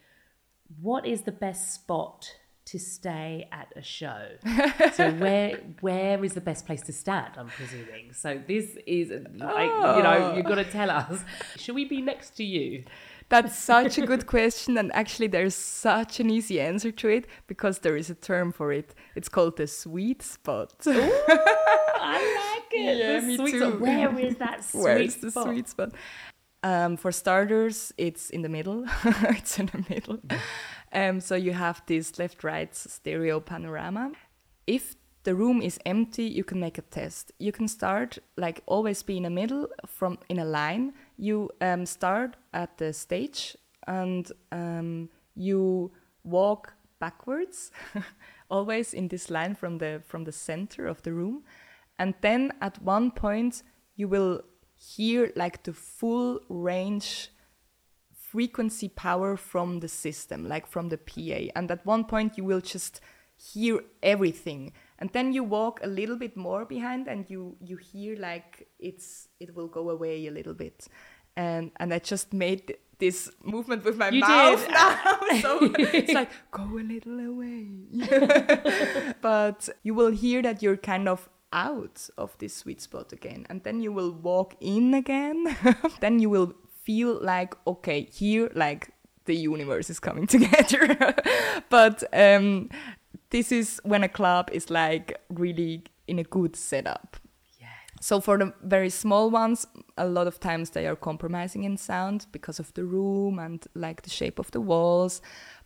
what 0.81 1.05
is 1.05 1.21
the 1.21 1.31
best 1.31 1.73
spot 1.73 2.35
to 2.71 2.79
stay 2.79 3.47
at 3.51 3.71
a 3.75 3.81
show? 3.81 4.27
so 4.93 5.11
where 5.13 5.57
where 5.81 6.23
is 6.23 6.33
the 6.33 6.41
best 6.41 6.65
place 6.65 6.81
to 6.83 6.93
stand, 6.93 7.33
I'm 7.37 7.47
presuming. 7.47 8.13
So 8.13 8.41
this 8.47 8.77
is 8.85 9.09
like 9.35 9.71
oh. 9.71 9.97
you 9.97 10.03
know, 10.03 10.35
you've 10.35 10.45
got 10.45 10.55
to 10.55 10.63
tell 10.63 10.89
us. 10.89 11.23
Should 11.57 11.75
we 11.75 11.85
be 11.85 12.01
next 12.01 12.31
to 12.37 12.43
you? 12.43 12.83
That's 13.31 13.57
such 13.57 13.97
a 13.97 14.05
good 14.05 14.25
question. 14.35 14.77
And 14.77 14.91
actually, 14.93 15.27
there's 15.27 15.55
such 15.55 16.19
an 16.19 16.29
easy 16.29 16.59
answer 16.59 16.91
to 16.91 17.07
it 17.07 17.27
because 17.47 17.79
there 17.79 17.95
is 17.95 18.09
a 18.09 18.15
term 18.15 18.51
for 18.51 18.73
it. 18.73 18.93
It's 19.15 19.29
called 19.29 19.55
the 19.55 19.67
sweet 19.67 20.21
spot. 20.21 20.73
Ooh, 20.85 20.91
I 20.91 22.17
like 22.41 22.73
it. 22.73 22.97
Yeah, 22.97 23.19
the 23.21 23.27
me 23.27 23.37
sweet 23.37 23.51
too. 23.51 23.59
spot. 23.59 23.79
Where 23.79 24.19
is 24.19 24.35
that 24.35 24.63
sweet 24.69 24.83
Where 24.83 24.97
is 24.97 25.15
the 25.17 25.31
spot? 25.31 25.45
sweet 25.45 25.69
spot? 25.69 25.91
Um, 26.63 26.97
for 26.97 27.11
starters, 27.11 27.93
it's 27.97 28.29
in 28.29 28.41
the 28.41 28.49
middle. 28.49 28.85
it's 29.05 29.57
in 29.57 29.67
the 29.67 29.85
middle. 29.89 30.19
Um, 30.93 31.21
so 31.21 31.35
you 31.35 31.53
have 31.53 31.81
this 31.85 32.19
left-right 32.19 32.75
stereo 32.75 33.39
panorama. 33.39 34.11
If 34.67 34.95
the 35.23 35.35
room 35.35 35.61
is 35.61 35.79
empty, 35.85 36.23
you 36.23 36.43
can 36.43 36.59
make 36.59 36.77
a 36.77 36.81
test. 36.81 37.31
You 37.39 37.51
can 37.51 37.67
start 37.67 38.17
like 38.37 38.61
always 38.65 39.03
be 39.03 39.17
in 39.17 39.23
the 39.23 39.29
middle 39.29 39.67
from 39.85 40.17
in 40.29 40.39
a 40.39 40.45
line. 40.45 40.93
You 41.17 41.49
um, 41.61 41.85
start 41.85 42.37
at 42.53 42.77
the 42.77 42.91
stage 42.93 43.55
and 43.87 44.31
um, 44.51 45.09
you 45.35 45.91
walk 46.23 46.73
backwards, 46.99 47.71
always 48.49 48.93
in 48.93 49.07
this 49.07 49.29
line 49.29 49.55
from 49.55 49.77
the 49.77 50.01
from 50.05 50.23
the 50.23 50.31
center 50.31 50.87
of 50.87 51.01
the 51.03 51.13
room, 51.13 51.43
and 51.99 52.13
then 52.21 52.51
at 52.61 52.81
one 52.81 53.11
point 53.11 53.63
you 53.95 54.07
will 54.07 54.41
hear 54.75 55.31
like 55.35 55.63
the 55.63 55.73
full 55.73 56.39
range 56.49 57.29
frequency 58.31 58.87
power 58.87 59.35
from 59.35 59.81
the 59.81 59.87
system, 59.87 60.47
like 60.47 60.65
from 60.65 60.89
the 60.89 60.97
PA. 60.97 61.51
And 61.55 61.69
at 61.69 61.85
one 61.85 62.05
point, 62.05 62.37
you 62.37 62.45
will 62.45 62.61
just 62.61 63.01
hear 63.35 63.81
everything. 64.01 64.71
And 64.99 65.09
then 65.11 65.33
you 65.33 65.43
walk 65.43 65.79
a 65.83 65.87
little 65.87 66.15
bit 66.15 66.37
more 66.37 66.65
behind, 66.65 67.07
and 67.07 67.29
you 67.29 67.57
you 67.59 67.77
hear 67.77 68.17
like 68.17 68.67
it's 68.79 69.27
it 69.39 69.55
will 69.55 69.67
go 69.67 69.89
away 69.89 70.27
a 70.27 70.31
little 70.31 70.53
bit. 70.53 70.87
And 71.35 71.71
and 71.77 71.93
I 71.93 71.99
just 71.99 72.33
made 72.33 72.77
this 72.99 73.31
movement 73.43 73.83
with 73.83 73.97
my 73.97 74.09
You 74.09 74.21
mouth 74.21 74.61
did. 74.61 74.71
now, 74.79 74.95
so 75.41 75.59
it's 75.93 76.13
like 76.13 76.29
go 76.51 76.63
a 76.63 76.85
little 76.93 77.19
away. 77.19 77.67
but 79.21 79.67
you 79.83 79.93
will 79.93 80.11
hear 80.11 80.41
that 80.43 80.61
you're 80.61 80.77
kind 80.77 81.09
of 81.09 81.27
out 81.53 82.09
of 82.17 82.37
this 82.37 82.55
sweet 82.55 82.79
spot 82.79 83.11
again 83.11 83.45
and 83.49 83.61
then 83.63 83.81
you 83.81 83.91
will 83.91 84.13
walk 84.13 84.55
in 84.61 84.93
again 84.93 85.57
then 85.99 86.17
you 86.17 86.29
will 86.29 86.53
feel 86.91 87.19
like 87.21 87.55
okay 87.65 88.01
here 88.11 88.49
like 88.53 88.89
the 89.25 89.35
universe 89.35 89.89
is 89.89 89.99
coming 89.99 90.27
together 90.35 91.15
but 91.69 92.03
um 92.13 92.69
this 93.29 93.51
is 93.51 93.79
when 93.83 94.03
a 94.03 94.09
club 94.09 94.49
is 94.51 94.69
like 94.69 95.19
really 95.29 95.83
in 96.07 96.19
a 96.19 96.23
good 96.23 96.55
setup 96.55 97.17
so 98.01 98.19
for 98.19 98.35
the 98.39 98.51
very 98.63 98.89
small 98.89 99.29
ones, 99.29 99.67
a 99.95 100.07
lot 100.07 100.25
of 100.25 100.39
times 100.39 100.71
they 100.71 100.87
are 100.87 100.95
compromising 100.95 101.65
in 101.65 101.77
sound 101.77 102.25
because 102.31 102.59
of 102.59 102.73
the 102.73 102.83
room 102.83 103.37
and 103.37 103.63
like 103.75 104.01
the 104.01 104.09
shape 104.09 104.39
of 104.39 104.49
the 104.49 104.59
walls. 104.59 105.21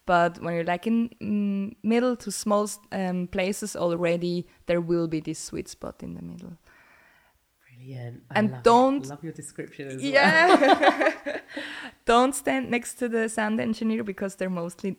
But 0.05 0.43
when 0.43 0.53
you're 0.53 0.65
like 0.65 0.85
in 0.85 1.09
mm, 1.21 1.75
middle 1.81 2.17
to 2.17 2.31
small 2.31 2.69
um, 2.91 3.27
places 3.27 3.77
already, 3.77 4.45
there 4.65 4.81
will 4.81 5.07
be 5.07 5.21
this 5.21 5.39
sweet 5.39 5.69
spot 5.69 6.03
in 6.03 6.15
the 6.15 6.21
middle. 6.21 6.57
Brilliant. 7.85 8.23
I 8.31 8.39
And 8.39 8.51
love 8.51 8.63
don't- 8.63 9.05
love 9.07 9.23
your 9.23 9.33
description 9.33 9.87
as 9.89 10.01
well. 10.01 10.11
Yeah. 10.11 11.39
Don't 12.05 12.35
stand 12.35 12.69
next 12.69 12.95
to 12.95 13.09
the 13.09 13.29
sound 13.29 13.59
engineer 13.59 14.03
because 14.03 14.35
they're 14.35 14.49
mostly, 14.49 14.97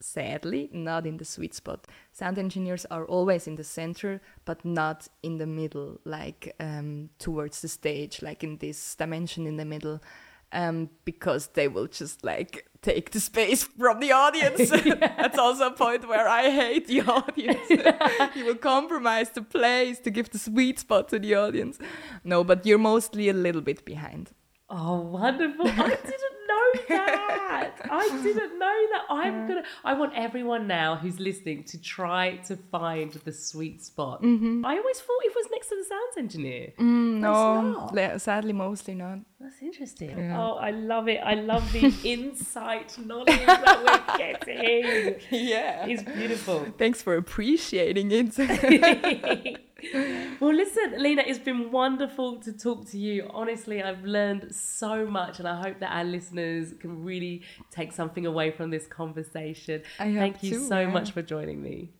sadly, 0.00 0.70
not 0.72 1.06
in 1.06 1.16
the 1.16 1.24
sweet 1.24 1.54
spot. 1.54 1.86
Sound 2.12 2.38
engineers 2.38 2.86
are 2.90 3.04
always 3.06 3.46
in 3.46 3.56
the 3.56 3.64
center, 3.64 4.20
but 4.44 4.64
not 4.64 5.08
in 5.22 5.38
the 5.38 5.46
middle, 5.46 6.00
like 6.04 6.54
um, 6.60 7.10
towards 7.18 7.60
the 7.62 7.68
stage, 7.68 8.22
like 8.22 8.44
in 8.44 8.58
this 8.58 8.94
dimension 8.94 9.46
in 9.46 9.56
the 9.56 9.64
middle. 9.64 10.00
Um, 10.54 10.88
because 11.04 11.48
they 11.48 11.66
will 11.66 11.88
just 11.88 12.24
like 12.24 12.68
take 12.80 13.10
the 13.10 13.18
space 13.18 13.64
from 13.64 13.98
the 13.98 14.12
audience. 14.12 14.70
That's 15.00 15.36
also 15.36 15.66
a 15.66 15.70
point 15.72 16.06
where 16.08 16.28
I 16.28 16.48
hate 16.50 16.86
the 16.86 17.00
audience. 17.18 17.68
you 18.36 18.44
will 18.44 18.54
compromise 18.54 19.30
the 19.30 19.42
place 19.42 19.98
to 20.00 20.10
give 20.10 20.30
the 20.30 20.38
sweet 20.38 20.78
spot 20.78 21.08
to 21.08 21.18
the 21.18 21.34
audience. 21.34 21.78
No, 22.22 22.44
but 22.44 22.64
you're 22.64 22.78
mostly 22.78 23.28
a 23.28 23.32
little 23.32 23.62
bit 23.62 23.84
behind. 23.84 24.30
Oh, 24.70 25.00
wonderful. 25.00 25.66
I 25.66 25.88
didn't 25.88 26.43
that. 26.88 27.74
I 27.90 28.20
didn't 28.22 28.58
know 28.58 28.86
that. 28.92 29.02
I'm 29.10 29.48
to, 29.48 29.62
I 29.84 29.94
want 29.94 30.12
everyone 30.14 30.66
now 30.66 30.96
who's 30.96 31.20
listening 31.20 31.64
to 31.64 31.80
try 31.80 32.36
to 32.48 32.56
find 32.56 33.12
the 33.12 33.32
sweet 33.32 33.82
spot. 33.82 34.22
Mm-hmm. 34.22 34.64
I 34.64 34.76
always 34.76 35.00
thought 35.00 35.22
it 35.24 35.34
was 35.34 35.46
next 35.50 35.68
to 35.68 35.76
the 35.76 35.84
sound 35.84 36.12
engineer. 36.18 36.72
No, 36.78 37.88
not. 37.92 38.20
sadly, 38.20 38.52
mostly 38.52 38.94
not. 38.94 39.18
That's 39.40 39.60
interesting. 39.60 40.16
Yeah. 40.16 40.40
Oh, 40.40 40.54
I 40.54 40.70
love 40.70 41.08
it. 41.08 41.18
I 41.18 41.34
love 41.34 41.70
the 41.72 41.92
insight 42.04 42.96
knowledge 42.98 43.44
that 43.46 44.08
we're 44.08 44.18
getting. 44.18 45.20
Yeah. 45.30 45.86
It's 45.86 46.02
beautiful. 46.02 46.66
Thanks 46.78 47.02
for 47.02 47.16
appreciating 47.16 48.10
it. 48.10 49.60
well, 50.40 50.54
listen, 50.54 51.02
Lena, 51.02 51.22
it's 51.26 51.38
been 51.38 51.70
wonderful 51.72 52.36
to 52.40 52.52
talk 52.52 52.86
to 52.90 52.98
you. 52.98 53.28
Honestly, 53.30 53.82
I've 53.82 54.04
learned 54.04 54.54
so 54.54 55.04
much, 55.06 55.38
and 55.40 55.48
I 55.48 55.60
hope 55.60 55.80
that 55.80 55.92
our 55.92 56.04
listeners 56.04 56.74
can 56.78 57.02
really 57.04 57.42
take 57.70 57.92
something 57.92 58.24
away 58.26 58.50
from 58.50 58.70
this 58.70 58.86
conversation. 58.86 59.82
I 59.98 60.14
Thank 60.14 60.42
you 60.42 60.50
too, 60.58 60.66
so 60.68 60.80
yeah. 60.80 60.86
much 60.90 61.10
for 61.12 61.22
joining 61.22 61.62
me. 61.62 61.90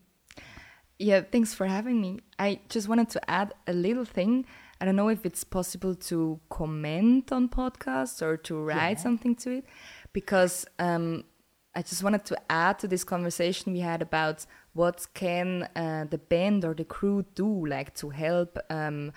yeah, 0.99 1.21
thanks 1.21 1.53
for 1.53 1.65
having 1.67 1.99
me. 2.01 2.19
I 2.39 2.59
just 2.69 2.87
wanted 2.87 3.09
to 3.09 3.29
add 3.29 3.53
a 3.67 3.73
little 3.73 4.05
thing. 4.05 4.45
I 4.79 4.85
don't 4.85 4.95
know 4.95 5.09
if 5.09 5.25
it's 5.25 5.43
possible 5.43 5.95
to 5.95 6.39
comment 6.49 7.31
on 7.31 7.49
podcasts 7.49 8.21
or 8.21 8.37
to 8.37 8.55
write 8.57 8.97
Yeah. 8.97 9.03
something 9.03 9.35
to 9.37 9.51
it, 9.57 9.65
because 10.13 10.65
um, 10.79 11.25
I 11.75 11.81
just 11.81 12.03
wanted 12.03 12.23
to 12.25 12.37
add 12.49 12.79
to 12.79 12.87
this 12.87 13.03
conversation 13.03 13.73
we 13.73 13.81
had 13.81 14.01
about 14.01 14.45
what 14.75 15.07
can 15.13 15.69
uh, 15.75 16.05
the 16.09 16.17
band 16.17 16.65
or 16.65 16.73
the 16.73 16.83
crew 16.83 17.25
do, 17.33 17.65
like 17.65 17.95
to 17.95 18.09
help 18.09 18.59
um, 18.69 19.13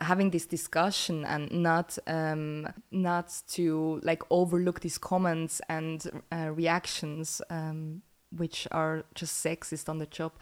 having 0.00 0.30
this 0.30 0.46
discussion 0.46 1.24
and 1.24 1.50
not 1.50 1.98
um, 2.06 2.68
not 2.90 3.32
to 3.48 3.98
like 4.02 4.22
overlook 4.30 4.80
these 4.80 4.98
comments 4.98 5.62
and 5.70 6.22
uh, 6.30 6.50
reactions 6.50 7.40
um, 7.48 8.02
which 8.36 8.68
are 8.72 9.04
just 9.14 9.42
sexist 9.42 9.88
on 9.88 9.98
the 9.98 10.06
job 10.06 10.32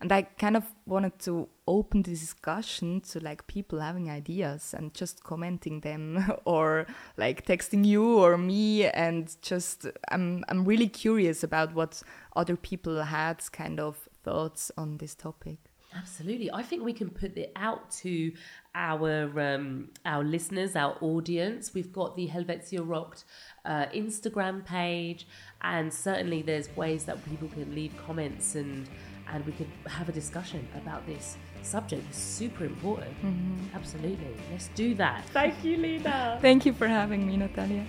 and 0.00 0.12
i 0.12 0.22
kind 0.22 0.56
of 0.56 0.64
wanted 0.86 1.18
to 1.18 1.48
open 1.66 2.02
the 2.02 2.10
discussion 2.10 3.00
to 3.00 3.20
like 3.20 3.46
people 3.46 3.80
having 3.80 4.10
ideas 4.10 4.74
and 4.76 4.94
just 4.94 5.22
commenting 5.24 5.80
them 5.80 6.32
or 6.44 6.86
like 7.16 7.44
texting 7.46 7.84
you 7.84 8.18
or 8.18 8.38
me 8.38 8.86
and 8.86 9.36
just 9.42 9.86
i'm 10.10 10.44
i'm 10.48 10.64
really 10.64 10.88
curious 10.88 11.42
about 11.42 11.74
what 11.74 12.02
other 12.36 12.56
people 12.56 13.02
had 13.02 13.40
kind 13.52 13.78
of 13.80 14.08
thoughts 14.22 14.70
on 14.76 14.96
this 14.98 15.14
topic 15.14 15.58
Absolutely. 15.96 16.50
I 16.52 16.62
think 16.62 16.84
we 16.84 16.92
can 16.92 17.08
put 17.08 17.36
it 17.38 17.50
out 17.56 17.90
to 18.02 18.32
our 18.74 19.40
um, 19.40 19.88
our 20.04 20.22
listeners, 20.22 20.76
our 20.76 20.96
audience. 21.00 21.72
We've 21.72 21.92
got 21.92 22.14
the 22.14 22.26
Helvetia 22.26 22.80
Rockt 22.80 23.24
uh, 23.64 23.86
Instagram 23.94 24.64
page, 24.64 25.26
and 25.62 25.92
certainly 25.92 26.42
there's 26.42 26.68
ways 26.76 27.04
that 27.04 27.24
people 27.28 27.48
can 27.48 27.74
leave 27.74 27.96
comments 28.06 28.54
and 28.54 28.86
and 29.32 29.44
we 29.46 29.52
could 29.52 29.68
have 29.86 30.08
a 30.08 30.12
discussion 30.12 30.66
about 30.76 31.06
this 31.06 31.36
subject. 31.62 32.02
It's 32.08 32.18
super 32.18 32.64
important. 32.64 33.14
Mm-hmm. 33.22 33.76
Absolutely. 33.76 34.34
Let's 34.50 34.68
do 34.68 34.94
that. 34.94 35.24
Thank 35.30 35.64
you, 35.64 35.76
Lena. 35.76 36.38
thank 36.42 36.64
you 36.66 36.72
for 36.72 36.88
having 36.88 37.26
me 37.26 37.36
natalia 37.36 37.86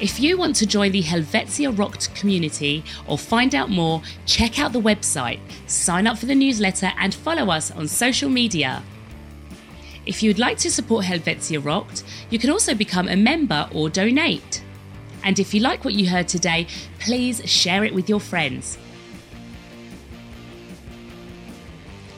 If 0.00 0.20
you 0.20 0.38
want 0.38 0.54
to 0.56 0.66
join 0.66 0.92
the 0.92 1.02
Helvetia 1.02 1.72
Rockt 1.72 2.14
community 2.14 2.84
or 3.08 3.18
find 3.18 3.52
out 3.52 3.68
more, 3.68 4.00
check 4.26 4.60
out 4.60 4.72
the 4.72 4.80
website, 4.80 5.40
sign 5.66 6.06
up 6.06 6.18
for 6.18 6.26
the 6.26 6.36
newsletter, 6.36 6.92
and 6.98 7.12
follow 7.12 7.50
us 7.50 7.72
on 7.72 7.88
social 7.88 8.30
media. 8.30 8.84
If 10.08 10.22
you'd 10.22 10.38
like 10.38 10.56
to 10.60 10.70
support 10.70 11.04
Helvetia 11.04 11.60
Rockt, 11.60 12.02
you 12.30 12.38
can 12.38 12.48
also 12.48 12.74
become 12.74 13.08
a 13.08 13.14
member 13.14 13.68
or 13.74 13.90
donate. 13.90 14.64
And 15.22 15.38
if 15.38 15.52
you 15.52 15.60
like 15.60 15.84
what 15.84 15.92
you 15.92 16.08
heard 16.08 16.28
today, 16.28 16.66
please 16.98 17.42
share 17.44 17.84
it 17.84 17.92
with 17.92 18.08
your 18.08 18.18
friends. 18.18 18.78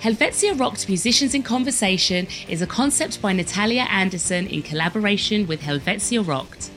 Helvetia 0.02 0.54
Rockt 0.54 0.86
Musicians 0.86 1.34
in 1.34 1.42
Conversation 1.42 2.28
is 2.48 2.62
a 2.62 2.66
concept 2.66 3.20
by 3.20 3.32
Natalia 3.32 3.88
Anderson 3.90 4.46
in 4.46 4.62
collaboration 4.62 5.48
with 5.48 5.60
Helvetia 5.60 6.22
Rockt. 6.22 6.70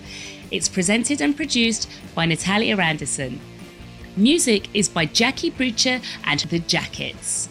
It's 0.50 0.68
presented 0.68 1.22
and 1.22 1.38
produced 1.38 1.88
by 2.16 2.26
Natalia 2.26 2.76
Anderson. 2.78 3.40
Music 4.18 4.68
is 4.74 4.90
by 4.90 5.06
Jackie 5.06 5.52
Brutsche 5.52 6.04
and 6.24 6.40
The 6.40 6.58
Jackets. 6.58 7.50